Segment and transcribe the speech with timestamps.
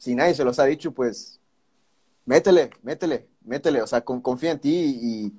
[0.00, 1.38] si nadie se los ha dicho, pues
[2.24, 5.32] métele, métele, métele, o sea, confía en ti y,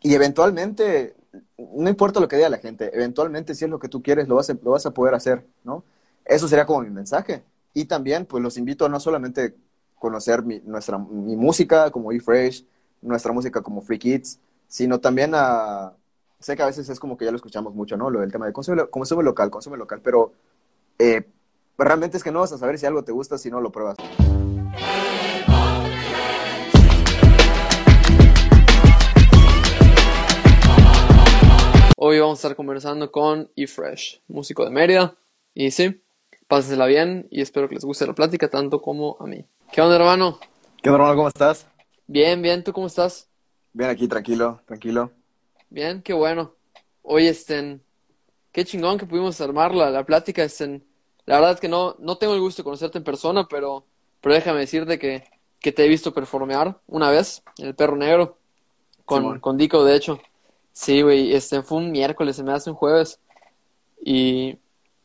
[0.00, 1.16] y, eventualmente,
[1.58, 4.36] no importa lo que diga la gente, eventualmente si es lo que tú quieres, lo
[4.36, 5.82] vas a, lo vas a poder hacer, ¿no?
[6.24, 7.42] Eso sería como mi mensaje.
[7.74, 9.56] Y también, pues los invito a no solamente
[9.98, 12.64] conocer mi, nuestra, mi música como E-Fresh,
[13.02, 14.38] nuestra música como Free Kids,
[14.68, 15.94] sino también a...
[16.38, 18.08] Sé que a veces es como que ya lo escuchamos mucho, ¿no?
[18.08, 20.32] Lo del tema de consume, consume local, consume local, pero
[20.96, 21.26] eh,
[21.84, 23.96] realmente es que no vas a saber si algo te gusta si no lo pruebas.
[31.98, 35.16] Hoy vamos a estar conversando con eFresh, músico de Mérida.
[35.54, 36.02] Y sí,
[36.46, 39.44] pásensela bien y espero que les guste la plática tanto como a mí.
[39.72, 40.38] ¿Qué onda, hermano?
[40.82, 41.16] ¿Qué onda, hermano?
[41.16, 41.66] ¿Cómo estás?
[42.06, 42.62] Bien, bien.
[42.62, 43.28] ¿Tú cómo estás?
[43.72, 45.10] Bien, aquí, tranquilo, tranquilo.
[45.68, 46.54] Bien, qué bueno.
[47.02, 47.82] Hoy, estén,
[48.52, 50.44] qué chingón que pudimos armar la, la plática.
[50.44, 50.84] Estén,
[51.26, 53.84] la verdad es que no, no tengo el gusto de conocerte en persona, pero,
[54.20, 55.24] pero déjame decirte que,
[55.60, 58.38] que te he visto performear una vez en el Perro Negro
[59.04, 60.20] con, con Dico, de hecho.
[60.72, 63.18] Sí, güey, este fue un miércoles, se me hace un jueves.
[64.04, 64.58] Y,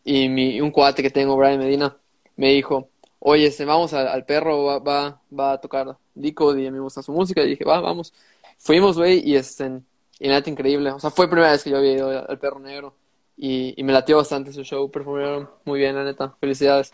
[0.04, 1.98] y mi, un cuate que tengo, Brian Medina,
[2.36, 6.72] me dijo, oye, este, vamos al, perro, va, va, va, a tocar Dico y a
[6.72, 7.42] mí me gusta su música.
[7.44, 8.14] Y dije, va, vamos.
[8.58, 9.82] Fuimos, güey, y este,
[10.20, 10.92] y nada, increíble.
[10.92, 12.96] O sea, fue la primera vez que yo había ido al perro negro.
[13.44, 16.36] Y, y me latió bastante su show, performaron muy bien, la neta.
[16.40, 16.94] Felicidades.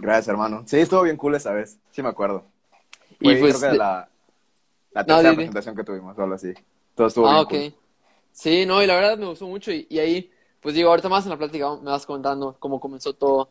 [0.00, 0.64] Gracias, hermano.
[0.66, 2.44] Sí, estuvo bien cool esa vez, sí me acuerdo.
[3.18, 4.06] y pues, creo que la,
[4.92, 6.52] la tercera presentación que tuvimos, solo así.
[6.94, 7.74] Todo estuvo ah, bien ok.
[8.32, 9.72] Sí, no, y la verdad me gustó mucho.
[9.72, 13.14] Y, y, ahí, pues digo, ahorita más en la plática me vas contando cómo comenzó
[13.14, 13.48] todo.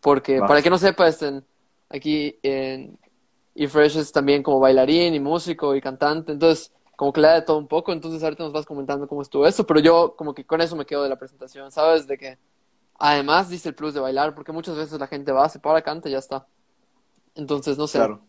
[0.00, 1.44] Porque, para que no sepa, estén
[1.88, 2.96] aquí en
[3.56, 6.30] eFresh es también como bailarín y músico y cantante.
[6.30, 7.92] Entonces, como que le da de todo un poco.
[7.92, 9.66] Entonces, ahorita nos vas comentando cómo estuvo eso.
[9.66, 12.06] Pero yo, como que con eso me quedo de la presentación, ¿sabes?
[12.06, 12.38] De que
[12.98, 16.08] además dice el plus de bailar, porque muchas veces la gente va, se para, canta
[16.08, 16.46] y ya está.
[17.34, 17.98] Entonces, no sé.
[17.98, 18.20] Claro.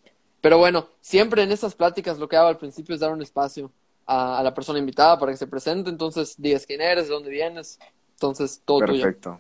[0.42, 3.72] Pero bueno, siempre en estas pláticas lo que hago al principio es dar un espacio
[4.06, 5.90] a, la persona invitada para que se presente.
[5.90, 7.80] Entonces, digas quién eres, de dónde vienes.
[8.12, 9.40] Entonces, todo Perfecto.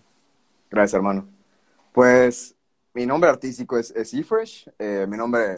[0.69, 1.27] Gracias, hermano.
[1.91, 2.55] Pues
[2.93, 4.69] mi nombre artístico es, es eFresh.
[4.79, 5.55] Eh, mi nombre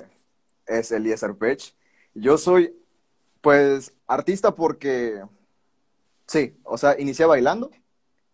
[0.66, 1.74] es Elías Arpech.
[2.14, 2.74] Yo soy,
[3.48, 5.22] pues, artista porque,
[6.26, 7.72] sí, o sea, inicié bailando.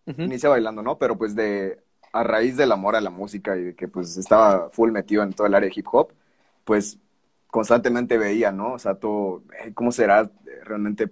[0.08, 0.98] Inicié bailando, ¿no?
[0.98, 4.72] Pero pues de, a raíz del amor a la música y de que pues estaba
[4.72, 6.14] full metido en todo el área de hip hop,
[6.64, 6.98] pues
[7.46, 8.74] constantemente veía, ¿no?
[8.74, 9.44] O sea, todo,
[9.76, 10.32] ¿cómo será
[10.64, 11.12] realmente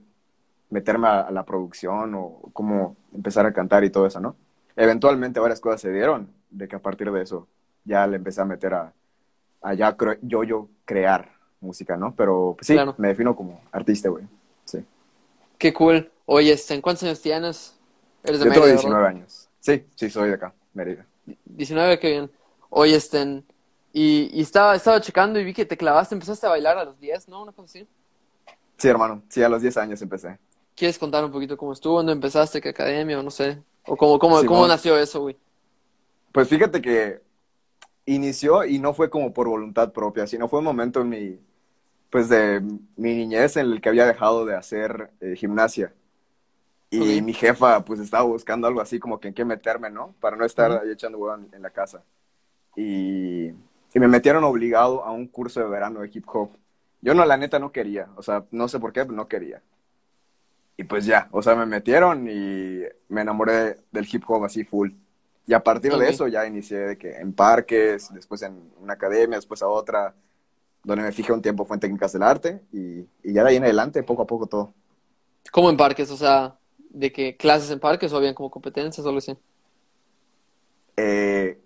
[0.71, 4.35] meterme a, la producción o cómo empezar a cantar y todo eso, ¿no?
[4.75, 7.47] Eventualmente varias cosas se dieron de que a partir de eso
[7.83, 8.93] ya le empecé a meter a,
[9.61, 11.30] a ya yo, yo crear
[11.61, 12.13] música, ¿no?
[12.15, 14.25] Pero pues, sí, me defino como artista, güey.
[14.65, 14.83] Sí.
[15.57, 16.11] Qué cool.
[16.25, 17.77] Oye, este, ¿en cuántos años tienes?
[18.23, 19.49] ¿Eres de yo tengo 19 años.
[19.59, 21.05] Sí, sí, soy de acá, Mérida.
[21.45, 22.31] 19, qué bien.
[22.69, 23.43] Oye, este,
[23.93, 27.27] y, estaba, estaba checando y vi que te clavaste, empezaste a bailar a los 10,
[27.29, 27.43] ¿no?
[27.43, 27.87] Una cosa así.
[28.77, 30.39] Sí, hermano, sí, a los 10 años empecé.
[30.75, 31.97] ¿Quieres contar un poquito cómo estuvo?
[31.97, 32.61] ¿Dónde empezaste?
[32.61, 33.19] ¿Qué academia?
[33.19, 33.61] O no sé.
[33.85, 35.37] ¿O cómo, cómo, cómo nació eso, güey?
[36.31, 37.21] Pues fíjate que
[38.05, 41.39] inició y no fue como por voluntad propia, sino fue un momento en mi,
[42.11, 42.61] pues de
[42.97, 45.93] mi niñez en el que había dejado de hacer eh, gimnasia.
[46.91, 50.13] Y mi jefa pues estaba buscando algo así como que en qué meterme, ¿no?
[50.19, 52.03] Para no estar ahí echando huevo en la casa.
[52.75, 53.53] Y
[53.93, 56.51] y me metieron obligado a un curso de verano de hip hop.
[57.01, 59.61] Yo no, la neta no quería, o sea, no sé por qué, pero no quería.
[60.77, 64.91] Y pues ya, o sea, me metieron y me enamoré del hip hop así full.
[65.45, 69.37] Y a partir de eso ya inicié de que en parques, después en una academia,
[69.37, 70.13] después a otra,
[70.83, 73.55] donde me fijé un tiempo fue en técnicas del arte y, y ya de ahí
[73.57, 74.73] en adelante, poco a poco todo.
[75.51, 76.09] ¿Cómo en parques?
[76.11, 76.55] O sea,
[76.89, 79.35] ¿de qué clases en parques o bien como competencias o algo así?
[80.97, 81.59] Eh,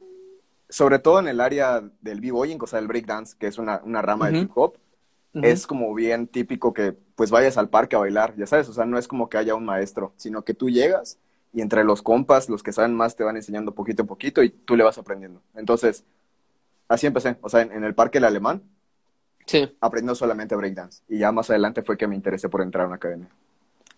[0.69, 4.27] sobre todo en el área del b-boying, o sea, el breakdance, que es una, rama
[4.27, 4.77] del hip hop,
[5.33, 8.85] es como bien típico que pues vayas al parque a bailar, ya sabes, o sea,
[8.85, 11.17] no es como que haya un maestro, sino que tú llegas
[11.53, 14.49] y entre los compas, los que saben más, te van enseñando poquito a poquito y
[14.49, 15.41] tú le vas aprendiendo.
[15.55, 16.03] Entonces,
[16.87, 18.61] así empecé, o sea, en, el parque El Alemán,
[19.45, 19.75] sí.
[19.79, 21.01] aprendiendo solamente breakdance.
[21.07, 23.29] Y ya más adelante fue que me interesé por entrar a una academia.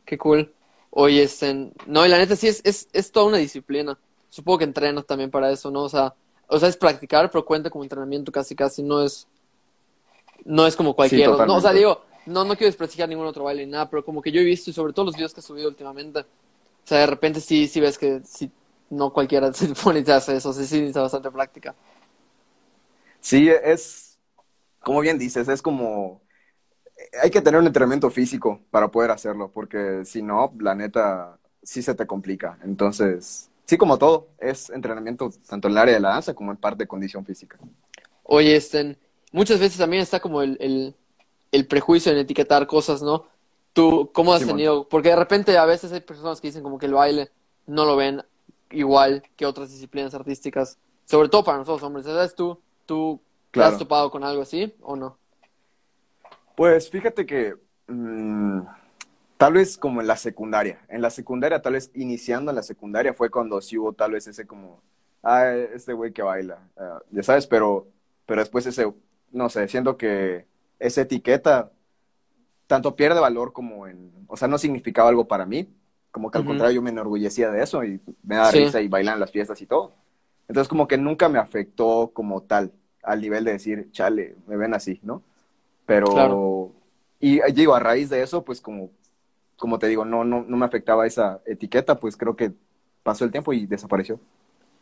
[0.06, 0.54] Qué cool.
[0.92, 3.98] Oye, este, no, y la neta sí es, es, es toda una disciplina.
[4.30, 5.84] Supongo que entrenas también para eso, ¿no?
[5.84, 6.14] O sea,
[6.48, 9.28] o sea, es practicar, pero cuenta como entrenamiento casi, casi, no es,
[10.46, 11.46] no es como cualquiera.
[11.46, 14.22] no, o sea, digo, no, no quiero desprestigiar ningún otro baile ni nada, pero como
[14.22, 16.26] que yo he visto, y sobre todo los videos que he subido últimamente, o
[16.86, 18.50] sea, de repente sí, sí ves que sí,
[18.90, 21.76] no cualquiera se pone y hace eso, sí, sí, necesita bastante práctica.
[23.20, 24.06] Sí, es,
[24.88, 26.22] como bien dices, es como,
[27.22, 31.81] hay que tener un entrenamiento físico para poder hacerlo, porque si no, la neta, sí
[31.81, 32.57] se te complica.
[32.63, 36.57] Entonces, sí, como todo, es entrenamiento tanto en el área de la danza como en
[36.57, 37.57] parte de condición física.
[38.24, 38.98] Oye, este,
[39.34, 40.95] muchas veces también está como el, el,
[41.51, 43.25] el prejuicio en etiquetar cosas, ¿no?
[43.74, 44.56] Tú, ¿cómo has Simón.
[44.56, 44.88] tenido?
[44.88, 47.30] Porque de repente a veces hay personas que dicen como que el baile
[47.66, 48.24] no lo ven
[48.72, 52.06] igual que otras disciplinas artísticas, sobre todo para nosotros hombres.
[52.06, 53.19] ¿Sabes tú, tú
[53.57, 55.18] te has topado con algo así o no?
[56.56, 57.56] Pues fíjate que
[57.88, 58.62] mm,
[59.38, 63.13] tal vez como en la secundaria, en la secundaria, tal vez iniciando en la secundaria
[63.13, 64.81] fue cuando sí hubo tal vez ese como,
[65.24, 67.88] ah, este güey que baila, ah, ya sabes, pero,
[68.25, 68.92] pero después ese,
[69.31, 70.45] no sé, siento que
[70.80, 71.71] esa etiqueta
[72.68, 75.69] tanto pierde valor como en, o sea, no significaba algo para mí,
[76.12, 78.60] como que al contrario yo me enorgullecía de eso y me daba Sí.
[78.60, 79.94] risa y bailar en las fiestas y todo.
[80.48, 82.71] Entonces como que nunca me afectó como tal,
[83.07, 85.24] al nivel de decir, chale, me ven así, ¿no?
[85.86, 86.71] Pero, Claro.
[87.19, 88.92] y eh, digo, a raíz de eso, pues como,
[89.57, 92.54] como te digo, no, no, no me afectaba esa etiqueta, pues creo que
[93.04, 94.19] pasó el tiempo y desapareció.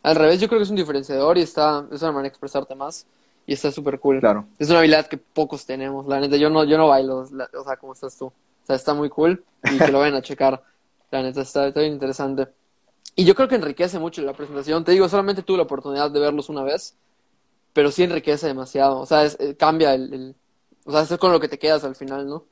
[0.04, 2.76] Al revés, yo creo que es un diferenciador y está, es una manera de expresarte
[2.76, 3.08] más
[3.48, 4.20] y está súper cool.
[4.20, 6.38] Claro, Es una habilidad que pocos tenemos, la neta.
[6.38, 8.28] Yo no, yo no bailo, la- o sea, como estás tú.
[8.28, 8.34] O
[8.66, 10.64] sea, está muy cool y que lo vayan a checar.
[11.12, 12.48] La neta, está, está bien interesante.
[13.16, 14.84] Y yo creo que enriquece mucho la presentación.
[14.84, 16.96] Te digo, solamente tuve la oportunidad de verlos una vez,
[17.76, 19.00] pero sí enriquece demasiado.
[19.02, 20.38] O sea, es- eh, cambia el, el-
[20.86, 22.48] O sea, es con lo que te quedas al final, ¿no?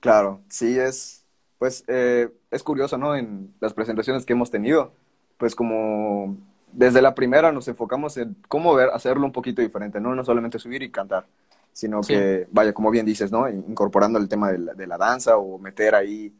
[0.00, 1.24] claro, sí es,
[1.58, 3.16] pues eh, es curioso, ¿no?
[3.16, 4.92] En las presentaciones que hemos tenido,
[5.38, 6.36] pues como
[6.72, 10.14] desde la primera nos enfocamos en cómo ver, hacerlo un poquito diferente, ¿no?
[10.14, 11.26] No solamente subir y cantar,
[11.72, 12.06] sino Sí.
[12.06, 13.48] que, vaya, como bien dices, ¿no?
[13.48, 16.34] Incorporando el tema de la, de la danza o meter ahí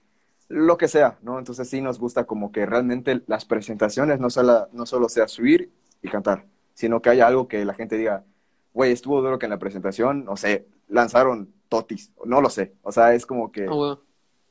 [0.49, 1.39] lo que sea, ¿no?
[1.39, 5.71] Entonces sí nos gusta como que realmente las presentaciones no solo, no solo sea subir
[6.03, 6.45] y cantar,
[6.75, 8.25] sino que haya algo que la gente diga,
[8.75, 12.93] güey, estuvo duro que en la presentación, no sé, lanzaron totis, no lo sé, o
[12.93, 13.99] sea, es como que Ah,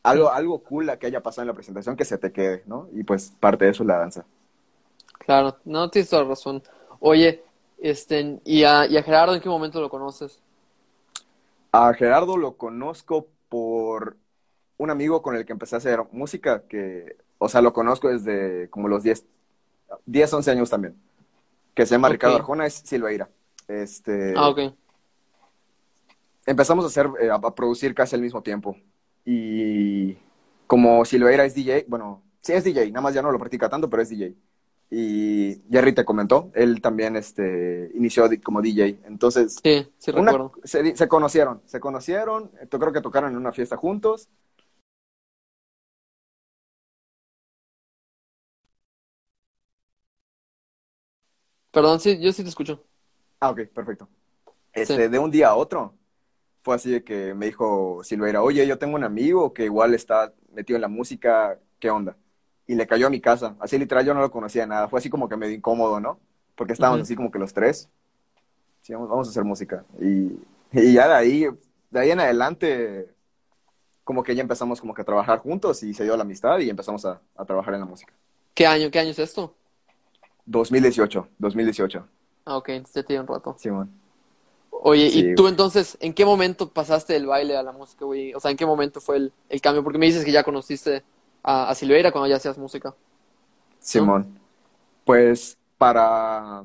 [0.04, 2.88] algo, algo cool que haya pasado en la presentación que se te quede, ¿no?
[2.94, 4.26] Y pues parte de eso es la danza.
[5.20, 6.64] Claro, no tienes toda razón.
[7.00, 7.44] Oye,
[7.80, 10.40] este, ¿y a, y a Gerardo en qué momento lo conoces?
[11.72, 14.18] A Gerardo lo conozco por
[14.78, 18.70] un amigo con el que empecé a hacer música, que, o sea, lo conozco desde
[18.70, 19.26] como los 10,
[20.06, 20.96] 10 11 años también,
[21.74, 22.14] que se llama Ok.
[22.14, 23.30] Ricardo Arjona, es Silveira.
[23.68, 24.60] Este, Ah, ok.
[26.46, 28.76] empezamos a hacer, eh, a, producir casi al mismo tiempo.
[29.26, 30.18] Y
[30.68, 33.90] como Silveira es DJ, bueno, sí es DJ, nada más ya no lo practica tanto,
[33.90, 34.34] pero es DJ.
[34.94, 39.00] Y Jerry te comentó, él también este, inició como DJ.
[39.06, 40.52] Entonces, Sí, sí una- recuerdo.
[40.66, 44.28] se, se conocieron, se conocieron, yo creo que tocaron en una fiesta juntos.
[51.72, 52.84] Perdón, sí, yo sí te escucho.
[53.40, 54.08] Ah, ok, perfecto.
[54.74, 55.10] Este, Sí.
[55.10, 55.96] de un día a otro,
[56.64, 60.34] fue así de que me dijo Silveira, oye, yo tengo un amigo que igual está
[60.54, 62.18] metido en la música, ¿qué onda?
[62.68, 65.10] Y le cayó a mi casa, así literal yo no lo conocía nada, fue así
[65.10, 66.20] como que medio incómodo, ¿no?
[66.56, 67.90] Porque estábamos así como que los tres,
[68.82, 69.86] sí, vamos, vamos a hacer música.
[70.02, 70.40] Y,
[70.74, 71.48] y ya de ahí,
[71.92, 73.10] de ahí en adelante,
[74.04, 76.70] como que ya empezamos como que a trabajar juntos y se dio la amistad y
[76.70, 78.14] empezamos a, a trabajar en la música.
[78.54, 79.56] ¿Qué año, qué año es esto?
[80.46, 82.08] 2018, 2018,
[82.46, 83.60] Ah, ok, entonces ya tiene un rato.
[83.60, 84.02] Simón.
[84.70, 85.50] Oye, Sí, ¿y tú güey.
[85.50, 88.34] entonces, en qué momento pasaste del baile a la música, güey?
[88.34, 89.84] O sea, ¿en qué momento fue el, el cambio?
[89.84, 91.04] Porque me dices que ya conociste
[91.44, 92.96] a, a Silveira cuando ya hacías música.
[93.80, 94.40] Simón.
[95.06, 96.64] Pues para,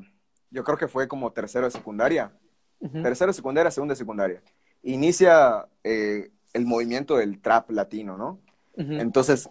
[0.51, 2.33] yo creo que fue como tercero de secundaria.
[2.79, 3.01] Ujú.
[3.01, 4.43] Tercero de secundaria, segundo de secundaria.
[4.83, 8.39] Inicia eh, el movimiento del trap latino, ¿no?
[8.77, 9.49] Entonces,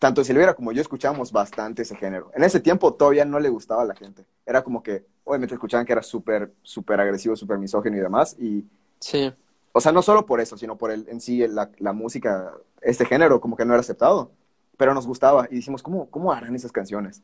[0.00, 2.32] tanto Silvera como yo escuchábamos bastante ese género.
[2.34, 4.26] En ese tiempo todavía no le gustaba a la gente.
[4.46, 8.36] Era como que, obviamente escuchaban que era súper, súper agresivo, súper misógino y demás.
[8.40, 8.66] Y,
[9.00, 9.32] Sí,
[9.72, 13.06] o sea, no solo por eso, sino por el, en sí la, la música, este
[13.06, 14.32] género como que no era aceptado.
[14.76, 17.22] Pero nos gustaba y dijimos, ¿cómo, cómo harán esas canciones?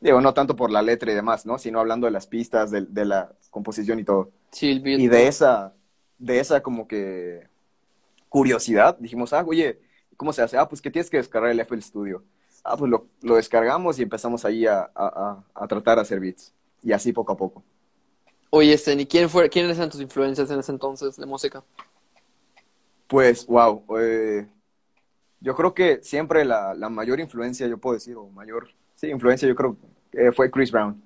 [0.00, 1.58] Digo, no tanto por la letra y demás, ¿no?
[1.58, 4.32] Sino hablando de las pistas, de, de la composición y todo.
[4.52, 5.00] sí, el.
[5.00, 5.74] Y de esa,
[6.18, 7.48] de esa como que
[8.28, 9.80] curiosidad, dijimos, ah, oye,
[10.16, 10.56] ¿cómo se hace?
[10.58, 12.24] Ah, pues que tienes que descargar el FL Studio.
[12.64, 16.54] Ah, pues lo, lo descargamos y empezamos ahí a, a, a, tratar de hacer beats.
[16.82, 17.62] Y así poco a poco.
[18.50, 21.62] Oye, este, ¿y quién fue, quiénes eran tus influencias en ese entonces de música?
[23.06, 23.84] Pues, wow.
[23.98, 24.48] eh,
[25.40, 29.48] yo creo que siempre la, la mayor influencia, yo puedo decir, o mayor, sí, influencia,
[29.48, 29.76] yo creo,
[30.12, 31.02] eh, fue Chris Brown.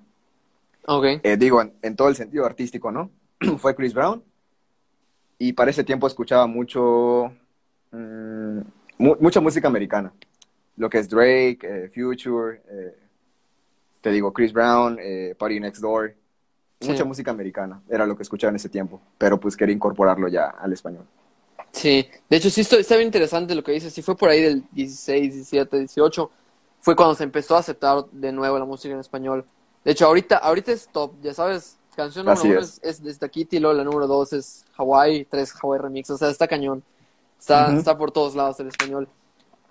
[0.87, 3.11] Ok, Eh, digo, en, en todo el sentido artístico, ¿no?
[3.59, 4.23] fue Chris Brown.
[5.37, 7.31] Y para ese tiempo escuchaba mucho,
[7.91, 8.59] mm,
[8.99, 10.13] mu- mucha música americana.
[10.77, 12.95] Lo que es Drake, eh, Future, eh,
[14.01, 16.13] te digo, Chris Brown, eh, Party Next Door.
[16.79, 16.91] Sí.
[16.91, 19.01] Mucha música americana era lo que escuchaba en ese tiempo.
[19.17, 21.05] Pero pues quería incorporarlo ya al español.
[21.71, 22.07] sí.
[22.29, 23.91] De hecho, sí está bien interesante lo que dices.
[23.91, 26.31] Sí fue por ahí del 16, 17, 18.
[26.81, 29.43] Fue cuando se empezó a aceptar de nuevo la música en español.
[29.83, 32.79] De hecho, ahorita, ahorita es top, ya sabes, Canción número Así uno es.
[32.81, 36.29] es, es de Stakiti, luego la número dos es Hawaii, tres Hawaii Remix, o sea,
[36.29, 36.81] está cañón.
[37.39, 37.79] Está, Ujú.
[37.79, 39.09] está por todos lados el español.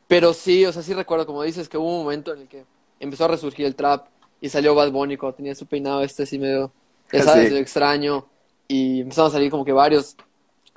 [0.08, 2.64] Pero sí, o sea, sí recuerdo, como dices, que hubo un momento en el que
[3.00, 4.08] empezó a resurgir el trap
[4.40, 6.72] y salió Bad Bunny cuando tenía su peinado este así medio,
[7.12, 7.50] ya sabes, Sí.
[7.50, 8.26] medio extraño.
[8.68, 10.16] Y empezaron a salir como que varios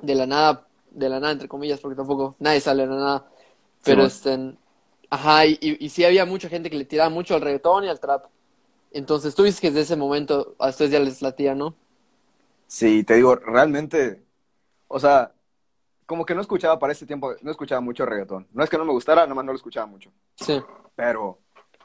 [0.00, 3.26] de la nada, de la nada, entre comillas, porque tampoco nadie sale de la nada.
[3.84, 4.54] Pero Sí, este,
[5.10, 7.88] ajá, y, y, y sí había mucha gente que le tiraba mucho al reggaetón y
[7.88, 8.26] al trap.
[8.92, 11.74] Entonces tú dices que desde ese momento a ustedes ya les latía, ¿no?
[12.66, 14.26] Sí, te digo, realmente,
[14.88, 15.34] o sea,
[16.12, 18.46] como que no escuchaba para ese tiempo, no escuchaba mucho reggaetón.
[18.52, 20.10] No es que no me gustara, nomás no lo escuchaba mucho.
[20.34, 20.60] Sí,
[20.94, 21.38] Pero,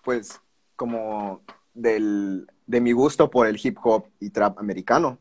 [0.03, 0.41] pues,
[0.75, 1.43] como
[1.73, 5.17] del, de mi gusto por el hip hop y trap americano,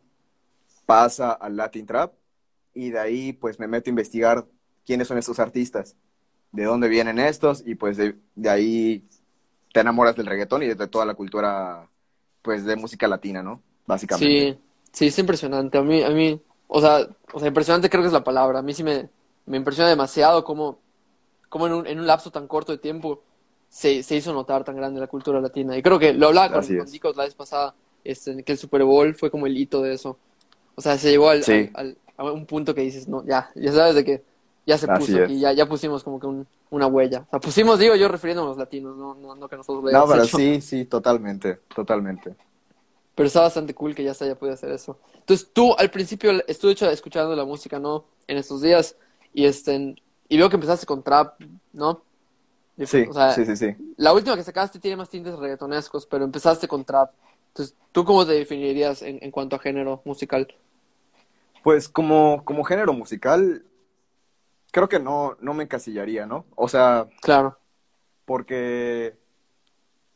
[0.86, 2.14] pasa al Latin trap
[2.74, 4.44] y de ahí, pues, me meto a investigar
[4.84, 5.94] quiénes son estos artistas,
[6.50, 9.04] de dónde vienen estos y, pues, de, de ahí
[9.72, 11.88] te enamoras del reggaetón y de toda la cultura,
[12.42, 13.62] pues, de música latina, ¿no?
[13.86, 14.54] Básicamente.
[14.54, 14.58] sí,
[14.90, 15.78] sí, es impresionante.
[15.78, 18.58] A mí, a mí, o sea, o sea, impresionante creo que es la palabra.
[18.58, 19.08] A mí sí me,
[19.46, 20.78] me impresiona demasiado cómo,
[21.48, 23.22] cómo en un, en un lapso tan corto de tiempo
[23.68, 25.76] se, se hizo notar tan grande la cultura latina.
[25.76, 26.90] Y creo que lo hablaba con, con.
[26.90, 30.16] Dicos la vez pasada, este, que el Super Bowl fue como el hito de eso.
[30.74, 31.70] O sea, se llegó al, Sí.
[31.74, 34.22] al- al- a un punto que dices, no, ya, ya sabes de que
[34.66, 35.30] ya se Así puso es.
[35.30, 37.20] y ya, ya pusimos como que un- una huella.
[37.26, 39.90] O sea, pusimos, digo yo, refiriéndonos a los latinos, no, no, no que nosotros lo
[39.92, 40.36] No, pero hecho.
[40.36, 42.34] sí, sí, totalmente, totalmente.
[43.16, 45.00] Pero está bastante cool que ya se haya podido hacer eso.
[45.14, 48.04] Entonces, tú al principio estuve hecho escuchando la música, ¿no?
[48.28, 48.94] En estos días.
[49.34, 49.96] Y este
[50.28, 51.40] y veo que empezaste con trap,
[51.72, 52.02] ¿no?
[52.84, 53.74] Sí, o sea, sí, sí, sí.
[53.96, 57.10] la última que sacaste tiene más tintes reggaetonescos, pero empezaste con trap.
[57.48, 60.54] Entonces, ¿tú cómo te definirías en, en cuanto a género musical?
[61.62, 63.64] Pues como, como género musical,
[64.72, 66.44] creo que no, no me encasillaría, ¿no?
[66.54, 67.58] O sea, Claro,
[68.26, 69.16] porque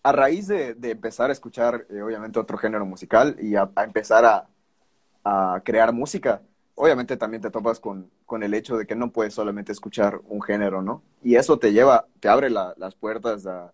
[0.02, 3.84] a raíz de, de empezar a escuchar, eh, obviamente, otro género musical y a, a
[3.84, 4.48] empezar a,
[5.24, 6.42] a crear música,
[6.74, 10.42] obviamente también te topas con, con el hecho de que no puedes solamente escuchar un
[10.42, 11.02] género, ¿no?
[11.22, 13.72] Y eso te lleva, te abre la- las puertas a,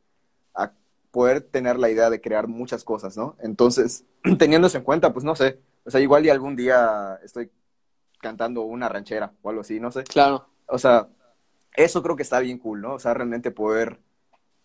[0.55, 0.73] a
[1.13, 3.37] poder tener la idea de crear muchas cosas, ¿no?
[3.41, 4.05] Entonces,
[4.39, 7.51] teniendo eso en cuenta, pues no sé, o sea, igual y algún día estoy
[8.21, 10.09] cantando una ranchera o algo así, no sé.
[10.09, 10.47] claro.
[10.67, 11.09] O sea,
[11.77, 12.95] eso creo que está bien cool, ¿no?
[12.95, 14.01] O sea, realmente poder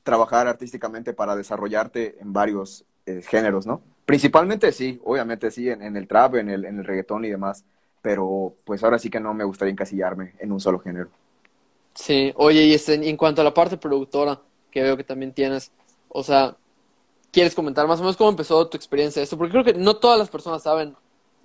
[0.04, 3.82] trabajar artísticamente para desarrollarte en varios eh, géneros, ¿no?
[4.06, 7.66] Principalmente sí, obviamente sí, en, en el trap, en el, en el reggaetón y demás,
[8.02, 11.10] pero pues ahora sí que no me gustaría encasillarme en un solo género.
[11.94, 14.40] Sí, oye, y este, en cuanto a la parte productora,
[14.72, 15.72] que veo que también tienes,
[16.10, 16.56] o sea,
[17.32, 19.38] ¿quieres comentar más o menos cómo empezó tu experiencia de esto?
[19.38, 20.96] Porque creo que no todas las personas saben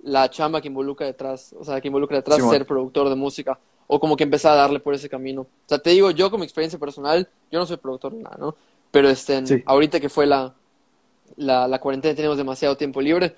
[0.03, 3.99] la chamba que involucra detrás, o sea, que involucra detrás ser productor de música, o
[3.99, 5.41] como que empezar a darle por ese camino.
[5.41, 8.55] O sea, te digo, yo como experiencia personal, yo no soy productor de nada, ¿no?
[8.91, 9.63] Pero este, Sí.
[9.65, 10.53] ahorita que fue la,
[11.37, 13.35] la, la cuarentena, tenemos demasiado tiempo libre,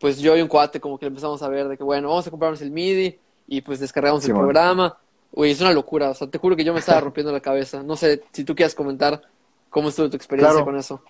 [0.00, 2.30] pues yo y un cuate como que empezamos a ver de que, bueno, vamos a
[2.30, 4.98] comprarnos el MIDI y pues descargamos el programa.
[5.32, 7.82] Uy, es una locura, o sea, te juro que yo me estaba rompiendo la cabeza.
[7.82, 9.22] No sé si tú quieres comentar
[9.70, 10.64] cómo estuvo tu experiencia Claro.
[10.64, 11.02] con eso.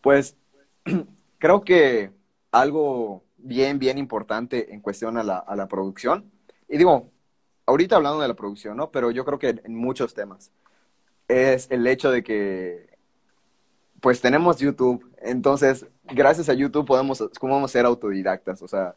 [0.00, 0.36] Pues
[1.38, 2.10] creo que
[2.50, 6.30] algo bien, bien importante en cuestión a la, a la producción,
[6.68, 7.08] y digo,
[7.66, 8.90] ahorita hablando de la producción, ¿no?
[8.90, 10.50] Pero yo creo que en muchos temas,
[11.28, 12.98] es el hecho de que,
[14.00, 18.96] pues tenemos YouTube, entonces, gracias a YouTube podemos, podemos ser autodidactas, o sea,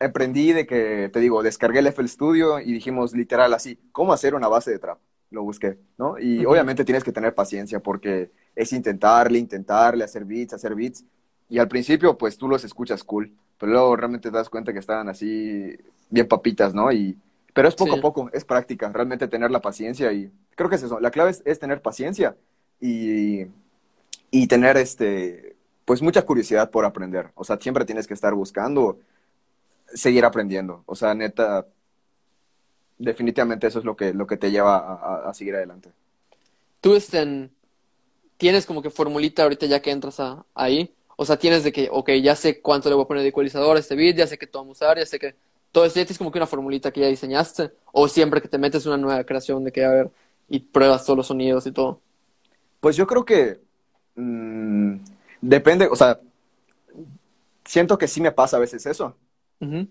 [0.00, 4.34] aprendí de que, te digo, descargué el FL Studio y dijimos literal así, ¿cómo hacer
[4.34, 4.98] una base de trap?
[5.30, 6.18] Lo busqué, ¿no?
[6.18, 11.04] Y obviamente tienes que tener paciencia porque es intentarle, intentarle, hacer beats, hacer beats.
[11.48, 14.80] Y al principio, pues tú los escuchas cool, pero luego realmente te das cuenta que
[14.80, 15.76] estaban así
[16.10, 16.90] bien papitas, ¿no?
[16.90, 17.16] Y,
[17.54, 17.98] pero es poco Sí.
[18.00, 20.98] a poco, es práctica, realmente tener la paciencia y creo que es eso.
[20.98, 22.34] La clave es, es tener paciencia
[22.80, 23.42] y,
[24.32, 25.54] y tener este,
[25.84, 27.30] pues mucha curiosidad por aprender.
[27.36, 28.98] O sea, siempre tienes que estar buscando
[29.94, 30.82] seguir aprendiendo.
[30.86, 31.64] O sea, neta,
[32.98, 35.90] definitivamente eso es lo que, lo que te lleva a, a- a seguir adelante.
[36.80, 37.48] Tú este,
[38.38, 40.92] tienes como que formulita ahorita ya que entras a, ahí.
[41.22, 43.76] O sea, tienes de que, ok, ya sé cuánto le voy a poner de ecualizador
[43.76, 45.36] a este beat, ya sé qué vamos a usar, ya sé que
[45.70, 47.70] todo esto ya tienes como que una formulita que ya diseñaste.
[47.92, 50.10] O siempre que te metes una nueva creación de que, a ver,
[50.48, 52.00] y pruebas todos los sonidos y todo.
[52.80, 53.60] Pues yo creo que
[54.16, 54.96] mm,
[55.40, 56.18] depende, o sea,
[57.64, 59.16] siento que sí me pasa a veces eso,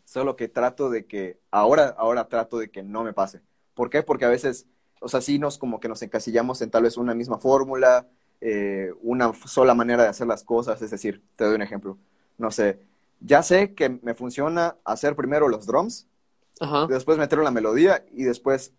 [0.04, 3.40] solo que trato de que, ahora, ahora trato de que no me pase.
[3.74, 4.04] ¿Por qué?
[4.04, 4.68] Porque a veces,
[5.00, 8.06] o sea, sí nos como que nos encasillamos en tal vez una misma fórmula,
[8.42, 11.98] eh, una sola manera de hacer las cosas, es decir, te doy un ejemplo,
[12.38, 12.80] no sé,
[13.20, 16.08] ya sé que me funciona hacer primero los drums,
[16.60, 16.88] Ajá.
[16.88, 18.74] después meter la melodía y después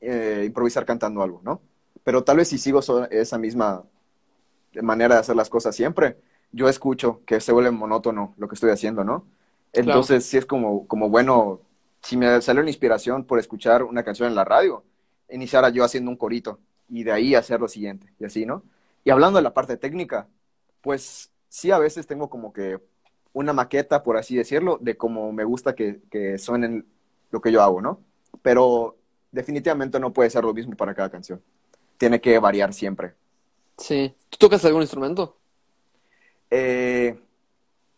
[0.00, 1.62] eh, improvisar cantando algo, ¿no?
[2.04, 3.84] Pero tal vez si sigo so- esa misma
[4.82, 6.18] manera de hacer las cosas siempre,
[6.52, 9.26] yo escucho que se vuelve monótono lo que estoy haciendo, ¿no?
[9.72, 11.60] Entonces, sí es como, como bueno,
[12.02, 14.84] si me sale una inspiración por escuchar una canción en la radio,
[15.30, 16.58] iniciara yo haciendo un corito
[16.88, 18.62] y de ahí hacer lo siguiente, y así, ¿no?
[19.06, 20.26] Y hablando de la parte técnica,
[20.80, 22.80] pues sí a veces tengo como que
[23.32, 26.84] una maqueta, por así decirlo, de cómo me gusta que, que suenen
[27.30, 28.00] lo que yo hago, ¿no?
[28.42, 28.96] Pero
[29.30, 31.40] definitivamente no puede ser lo mismo para cada canción.
[31.98, 33.14] Tiene que variar siempre.
[33.78, 34.12] Sí.
[34.28, 35.36] ¿Tú tocas algún instrumento?
[36.50, 37.16] Eh,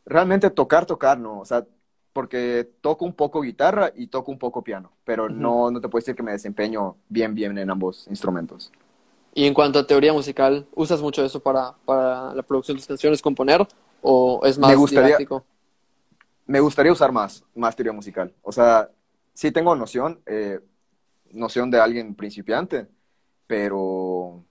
[0.05, 1.41] realmente tocar, tocar, no.
[1.41, 1.65] O sea,
[2.13, 6.03] porque toco un poco guitarra y toco un poco piano, pero no, no te puedo
[6.03, 8.71] decir que me desempeño bien, bien en ambos instrumentos.
[9.35, 12.89] Y en cuanto a teoría musical, ¿usas mucho eso para, para la producción de tus
[12.89, 13.67] canciones, componer,
[14.03, 15.45] o es más me gustaría, didáctico?
[16.47, 18.33] Me gustaría usar más, más teoría musical.
[18.43, 18.91] O sea,
[19.35, 20.61] sí tengo noción, eh,
[21.33, 22.89] noción de alguien principiante,
[23.47, 24.43] pero,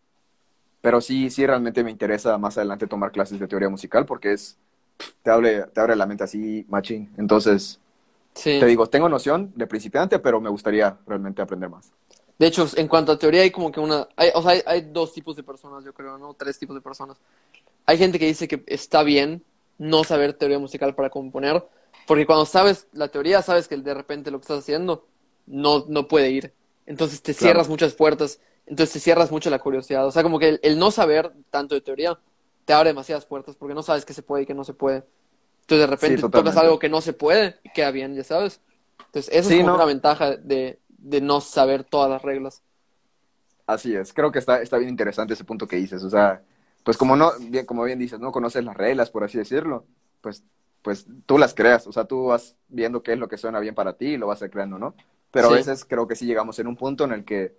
[0.82, 4.58] pero sí, sí realmente me interesa más adelante tomar clases de teoría musical porque es,
[5.24, 7.12] te abre, te abre la mente así, machín.
[7.18, 7.80] Entonces,
[8.34, 11.92] te digo, tengo noción de principiante, pero me gustaría realmente aprender más.
[12.40, 14.08] De hecho, en cuanto a teoría, hay como que una.
[14.16, 16.34] Hay, o sea, hay, hay, dos tipos de personas, yo creo, ¿no?
[16.36, 17.18] Tres tipos de personas.
[17.86, 19.44] Hay gente que dice que está bien
[19.78, 21.66] no saber teoría musical para componer,
[22.06, 25.06] porque cuando sabes la teoría, sabes que de repente lo que estás haciendo
[25.46, 26.54] no, no puede ir.
[26.86, 30.06] Entonces te cierras muchas puertas, entonces te cierras mucho la curiosidad.
[30.06, 32.18] O sea, como que el, no saber tanto de teoría
[32.66, 35.04] te abre demasiadas puertas porque no sabes qué se puede y qué no se puede.
[35.62, 38.62] Entonces de repente tocas algo que no se puede y queda bien, ya sabes.
[39.08, 42.62] Entonces esa es como una ventaja de, de no saber todas las reglas.
[43.66, 46.04] Así es, creo que está, está bien interesante ese punto que dices.
[46.04, 46.42] O sea,
[46.84, 49.86] pues como no, bien, como bien dices, no conoces las reglas, por así decirlo,
[50.22, 50.44] pues,
[50.82, 53.76] pues tú las creas, o sea, tú vas viendo qué es lo que suena bien
[53.76, 54.96] para ti y lo vas a creando, ¿no?
[55.32, 57.56] Pero a veces creo que sí llegamos en un punto en el que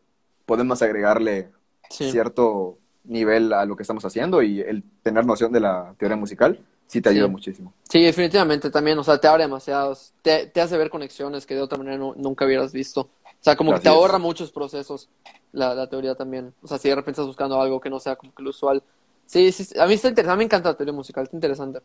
[0.47, 1.51] podemos agregarle
[1.91, 6.65] cierto nivel a lo que estamos haciendo y el tener noción de la teoría musical
[6.87, 7.73] sí te ayuda muchísimo.
[7.89, 11.61] Sí, definitivamente también, o sea, te abre demasiados, te, te hace ver conexiones que de
[11.61, 13.11] otra manera nunca hubieras visto.
[13.41, 15.09] O sea, como que te ahorra muchos procesos
[15.53, 16.53] la, la, teoría también.
[16.63, 18.83] O sea, si de repente estás buscando algo que no sea como que lo usual,
[19.29, 21.81] Sí, sí, a mí está interesante, a mí me encanta la teoría musical, está interesante.